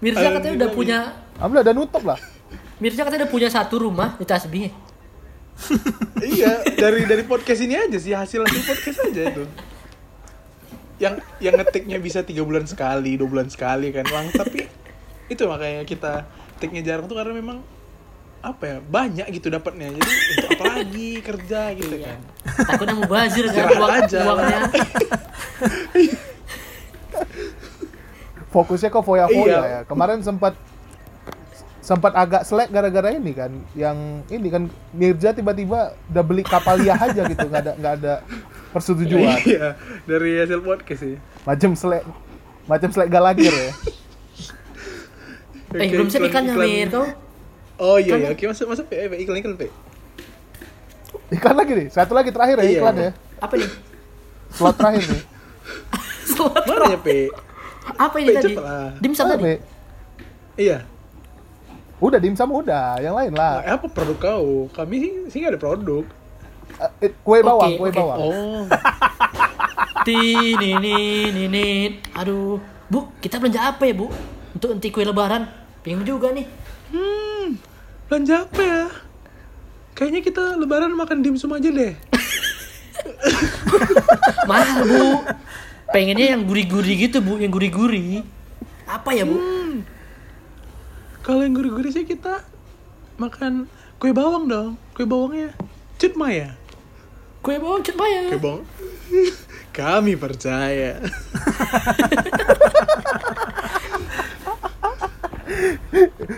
Mirza 0.00 0.22
katanya 0.22 0.38
udah 0.38 0.70
Alhamdulillah, 0.70 0.72
punya 0.72 0.98
Alhamdulillah 1.36 1.66
dan 1.66 1.76
nutup 1.76 2.02
lah. 2.06 2.18
Mirza 2.78 3.02
katanya 3.02 3.20
udah 3.26 3.32
punya 3.32 3.48
satu 3.50 3.74
rumah 3.76 4.16
di 4.16 4.24
Tasbih. 4.24 4.70
iya, 6.24 6.64
dari 6.72 7.04
dari 7.04 7.20
podcast 7.20 7.60
ini 7.60 7.76
aja 7.76 7.98
sih 8.00 8.16
hasil 8.16 8.40
hasil 8.40 8.62
podcast 8.64 8.98
aja 9.12 9.22
itu. 9.28 9.44
Yang 10.96 11.14
yang 11.40 11.54
ngetiknya 11.56 11.98
bisa 12.00 12.24
tiga 12.24 12.44
bulan 12.44 12.64
sekali, 12.64 13.16
dua 13.20 13.28
bulan 13.28 13.48
sekali 13.52 13.92
kan, 13.92 14.08
lang. 14.08 14.32
Tapi 14.32 14.64
itu 15.28 15.42
makanya 15.44 15.84
kita 15.84 16.24
tiknya 16.60 16.80
jarang 16.80 17.08
tuh 17.08 17.16
karena 17.16 17.36
memang 17.36 17.60
apa 18.40 18.64
ya 18.64 18.76
banyak 18.80 19.26
gitu 19.30 19.48
dapatnya 19.48 19.92
jadi 19.92 20.10
untuk 20.30 20.48
apa 20.50 20.64
lagi 20.74 21.08
kerja 21.20 21.60
gitu 21.72 21.96
kan 21.98 22.18
Takutnya 22.62 22.94
mau 22.94 23.06
bazir 23.06 23.44
kan 23.46 23.64
uang, 23.70 23.92
aja. 23.98 24.18
uangnya. 24.22 24.60
Fokusnya 28.50 28.88
ke 28.88 28.98
foya-foya 28.98 29.46
Iya. 29.46 29.60
ya. 29.62 29.80
Kemarin 29.84 30.20
sempat 30.20 30.54
sempat 31.80 32.12
agak 32.14 32.44
selek 32.44 32.68
gara-gara 32.68 33.08
ini 33.10 33.32
kan 33.32 33.50
yang 33.72 33.96
ini 34.26 34.46
kan 34.46 34.62
Mirza 34.90 35.32
tiba-tiba 35.32 35.96
udah 36.06 36.22
beli 36.22 36.40
kapal 36.42 36.76
liah 36.76 36.94
aja 36.94 37.24
gitu 37.24 37.40
nggak 37.42 37.62
ada 37.62 37.72
nggak 37.74 37.94
ada 37.98 38.14
persetujuan 38.70 39.40
iya 39.48 39.74
dari 40.04 40.38
hasil 40.38 40.60
podcast 40.60 41.00
sih 41.02 41.16
macam 41.42 41.72
selek 41.72 42.04
macam 42.64 42.88
selek 42.88 43.08
galagir 43.08 43.50
ya 43.50 43.72
Eh, 45.72 45.86
belum 45.88 46.06
siap 46.06 46.20
iklan- 46.20 46.50
ikannya, 46.50 46.54
Mir. 46.56 46.88
Kau 46.90 47.06
oh 47.80 47.96
iya 47.96 48.12
Kan- 48.12 48.20
iya 48.20 48.28
oke 48.30 48.44
masuk 48.46 48.66
masuk 48.68 48.84
Pe. 48.86 48.94
Eh, 48.98 49.18
iklan 49.18 49.40
iklan 49.40 49.56
Pe. 49.56 49.66
iklan 51.30 51.54
lagi 51.54 51.72
nih 51.74 51.88
satu 51.88 52.12
lagi 52.12 52.30
terakhir 52.30 52.56
ya 52.56 52.64
Iya. 52.64 52.78
iklan 52.78 52.94
ya 52.96 53.10
apa 53.38 53.54
nih? 53.56 53.70
slot 54.50 54.74
terakhir 54.74 55.02
nih 55.06 55.22
mana 56.68 56.84
ya 56.88 56.98
Pe? 56.98 57.18
apa 57.92 58.16
ini 58.18 58.28
Pe, 58.28 58.34
tadi? 58.36 58.54
Dimsum 58.98 59.26
tadi. 59.26 59.42
Be? 59.42 59.54
iya 60.56 60.78
udah 61.98 62.16
dimsum 62.16 62.48
udah 62.50 62.96
yang 62.98 63.12
lain 63.12 63.32
lah 63.32 63.60
Nah, 63.60 63.76
apa 63.76 63.86
produk 63.86 64.18
kau 64.18 64.44
kami 64.70 64.96
sih 64.98 65.10
sih 65.28 65.38
nggak 65.38 65.52
ada 65.52 65.60
produk 65.60 66.04
Eh, 66.72 66.90
eh, 67.02 67.12
kue 67.18 67.38
bawang 67.40 67.66
Oke, 67.66 67.78
kue 67.78 67.88
oke. 67.88 67.98
bawang 67.98 68.18
oh 68.22 68.62
Ti, 70.00 70.16
nih, 70.56 70.80
nih, 70.80 71.04
nih, 71.28 71.46
nih. 71.46 71.76
Aduh, 72.16 72.56
Bu, 72.88 73.12
kita 73.20 73.36
belanja 73.36 73.68
apa 73.68 73.84
ya, 73.84 73.92
Bu? 73.92 74.08
Untuk 74.50 74.72
nanti 74.72 74.88
kue 74.88 75.04
lebaran. 75.04 75.44
Bingung 75.84 76.08
juga 76.08 76.32
nih. 76.32 76.48
Hmm, 76.88 77.29
belanja 78.10 78.42
apa 78.42 78.58
ya? 78.58 78.84
Kayaknya 79.94 80.20
kita 80.26 80.42
lebaran 80.58 80.90
makan 80.98 81.22
dimsum 81.22 81.54
aja 81.54 81.70
deh. 81.70 81.94
Mahal, 84.50 84.82
Bu. 84.82 85.22
Pengennya 85.94 86.34
yang 86.34 86.42
gurih-gurih 86.42 87.06
gitu, 87.06 87.22
Bu, 87.22 87.38
yang 87.38 87.54
gurih-gurih. 87.54 88.26
Apa 88.90 89.14
ya, 89.14 89.22
Bu? 89.22 89.38
Kalau 91.22 91.46
yang 91.46 91.54
gurih-gurih 91.54 91.94
sih 91.94 92.02
kita 92.02 92.42
makan 93.14 93.70
kue 94.02 94.10
bawang 94.10 94.50
dong. 94.50 94.74
Kue 94.90 95.06
bawangnya 95.06 95.54
cut 95.94 96.18
maya. 96.18 96.58
Kue 97.46 97.62
bawang 97.62 97.86
cut 97.86 97.94
maya. 97.94 98.26
Kue 98.26 98.42
bawang. 98.42 98.66
Kami 99.78 100.18
percaya. 100.18 100.98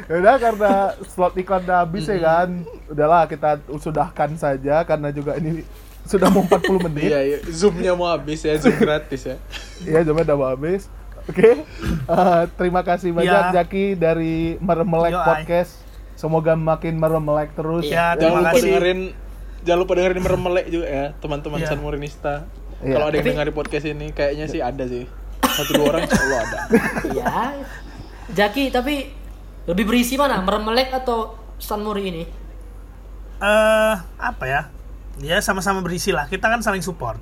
Udah 0.09 0.37
karena 0.37 0.73
slot 1.07 1.35
iklan 1.35 1.63
udah 1.63 1.79
habis 1.83 2.05
ya 2.05 2.19
kan. 2.19 2.49
Udahlah 2.87 3.27
kita 3.27 3.51
sudahkan 3.73 4.31
saja 4.35 4.83
karena 4.83 5.09
juga 5.09 5.37
ini 5.37 5.63
sudah 6.03 6.29
mau 6.29 6.43
40 6.43 6.83
menit. 6.87 7.09
Iya, 7.09 7.21
iya. 7.25 7.39
Zoomnya 7.47 7.93
mau 7.93 8.09
habis 8.09 8.43
ya, 8.43 8.55
zoom 8.57 8.75
gratis 8.77 9.23
ya. 9.25 9.37
Iya, 9.83 10.03
jamnya 10.03 10.25
udah 10.27 10.37
mau 10.37 10.49
habis. 10.49 10.91
Oke. 11.25 11.63
Eh, 11.63 12.43
terima 12.57 12.83
kasih 12.83 13.11
banyak 13.11 13.31
Ya. 13.49 13.55
Jaki 13.55 13.95
dari 13.95 14.59
Meremelek 14.59 15.13
Yo, 15.13 15.19
ai. 15.19 15.27
Podcast. 15.29 15.79
Semoga 16.13 16.55
makin 16.55 16.97
meremelek 16.97 17.51
terus. 17.53 17.87
ya 17.87 18.15
Jangan 18.15 18.19
terima 18.19 18.39
lupa 18.39 18.51
kasih 18.53 18.63
dengerin 18.69 19.01
jangan 19.63 19.79
lupa 19.79 19.93
dengerin 19.95 20.21
meremelek 20.21 20.67
juga 20.69 20.87
ya, 20.87 21.07
teman-teman 21.17 21.59
Iya. 21.59 21.69
San 21.69 21.79
Murinista. 21.79 22.35
Iya. 22.79 22.93
Kalau 22.93 23.07
ada 23.07 23.17
yang 23.17 23.27
dengerin 23.29 23.55
podcast 23.55 23.87
ini, 23.87 24.07
kayaknya 24.11 24.47
sih 24.47 24.59
ada 24.59 24.85
sih. 24.85 25.07
Satu 25.45 25.71
dua 25.73 25.87
orang 25.89 26.03
selalu 26.05 26.35
ada. 26.37 26.59
Iya. 27.07 27.27
Jaki, 28.33 28.73
tapi 28.73 29.13
lebih 29.65 29.85
berisi 29.85 30.17
mana? 30.17 30.41
Meremelek 30.41 30.91
atau 30.93 31.37
Sanmori 31.57 32.05
ini? 32.09 32.25
eh 33.43 33.95
apa 34.23 34.45
ya 34.47 34.71
ya 35.19 35.43
sama-sama 35.43 35.83
berisi 35.83 36.15
lah 36.15 36.31
kita 36.31 36.47
kan 36.47 36.63
saling 36.63 36.79
support 36.79 37.19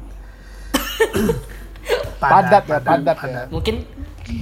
Padat 2.20 2.68
ya, 2.68 2.76
padat 2.76 3.16
ya. 3.24 3.48
Mungkin 3.48 3.80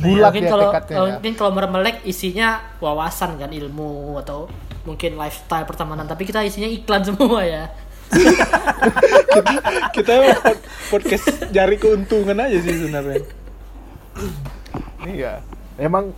Bulat 0.03 0.35
mungkin 0.35 0.43
ya 0.43 0.51
kalau 0.51 0.69
ya. 0.75 1.15
mungkin 1.15 1.33
kalau 1.39 1.55
meremelek 1.55 2.03
isinya 2.03 2.59
wawasan 2.83 3.39
kan 3.39 3.55
ilmu 3.55 4.19
atau 4.19 4.51
mungkin 4.83 5.15
lifestyle 5.15 5.63
pertemanan 5.65 6.03
tapi 6.05 6.27
kita 6.27 6.43
isinya 6.43 6.67
iklan 6.67 7.07
semua 7.09 7.47
ya 7.47 7.71
Kita 9.95 10.13
pod- 10.43 10.65
podcast 10.91 11.27
cari 11.55 11.77
keuntungan 11.79 12.43
aja 12.43 12.59
sih 12.59 12.75
sebenarnya. 12.75 13.23
Iya. 15.07 15.41
Emang 15.79 16.11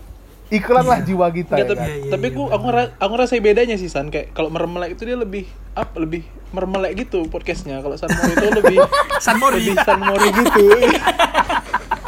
iklan 0.51 0.82
lah 0.82 0.98
jiwa 1.01 1.30
kita 1.30 1.55
ya 1.55 1.64
tapi, 1.64 1.78
kan. 1.78 1.86
Iya, 1.86 1.96
iya, 1.96 2.11
tapi 2.11 2.26
iya, 2.26 2.34
aku 2.34 2.42
aku 2.51 2.64
ngera- 2.66 2.92
aku 2.98 3.11
ngerasain 3.14 3.38
bedanya 3.40 3.76
sih 3.78 3.86
San 3.86 4.11
kayak 4.11 4.34
kalau 4.34 4.51
meremelek 4.51 4.98
itu 4.98 5.07
dia 5.07 5.14
lebih 5.14 5.46
apa 5.72 5.94
lebih 5.96 6.26
meremelek 6.51 6.98
gitu 6.98 7.22
podcastnya 7.30 7.78
kalau 7.78 7.94
San 7.94 8.11
Mori 8.11 8.34
itu 8.34 8.46
lebih 8.53 8.76
San 9.24 9.36
Mori. 9.38 9.62
lebih 9.62 9.74
San 9.78 10.01
Mori 10.01 10.28
gitu 10.34 10.64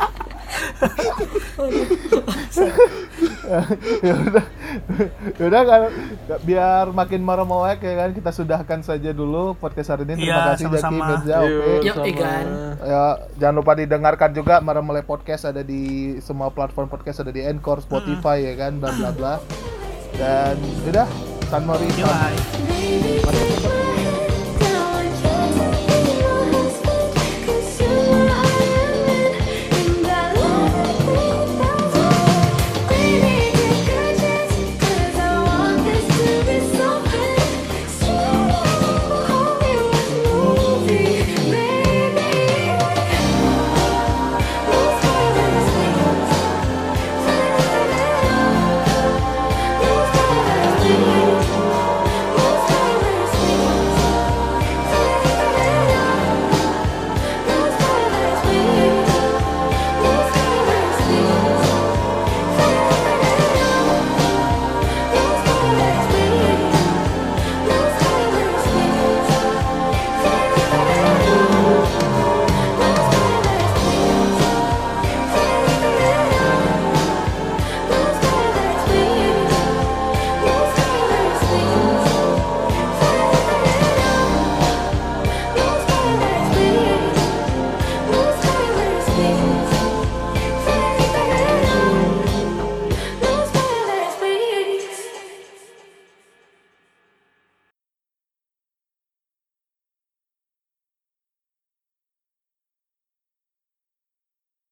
ya 4.07 4.14
udah. 4.16 4.45
Ya 5.39 5.45
udah 5.47 5.62
kan 5.62 5.80
biar 6.43 6.87
makin 6.91 7.20
meremelek 7.22 7.80
ya 7.83 7.95
kan 8.03 8.11
kita 8.14 8.30
sudahkan 8.33 8.80
saja 8.83 9.12
dulu 9.12 9.55
podcast 9.55 9.95
hari 9.95 10.05
ini. 10.09 10.22
Terima 10.22 10.26
Iya, 10.26 10.47
kasih 10.55 10.66
Jaki. 10.68 10.97
Mirza 10.97 11.37
Yuk, 11.43 11.97
oke 11.97 12.12
ya 12.83 13.03
jangan 13.39 13.55
lupa 13.62 13.72
didengarkan 13.78 14.30
juga 14.35 14.59
meremelek 14.59 15.07
podcast 15.07 15.47
ada 15.47 15.62
di 15.62 16.16
semua 16.18 16.51
platform 16.51 16.91
podcast 16.91 17.22
ada 17.22 17.30
di 17.30 17.43
Anchor 17.43 17.83
Spotify 17.83 18.43
ya 18.43 18.55
kan 18.59 18.78
bla 18.78 18.91
bla 18.93 19.11
bla. 19.14 19.35
Dan 20.16 20.57
udah 20.89 21.09
San 21.49 21.64
Mori. 21.64 21.89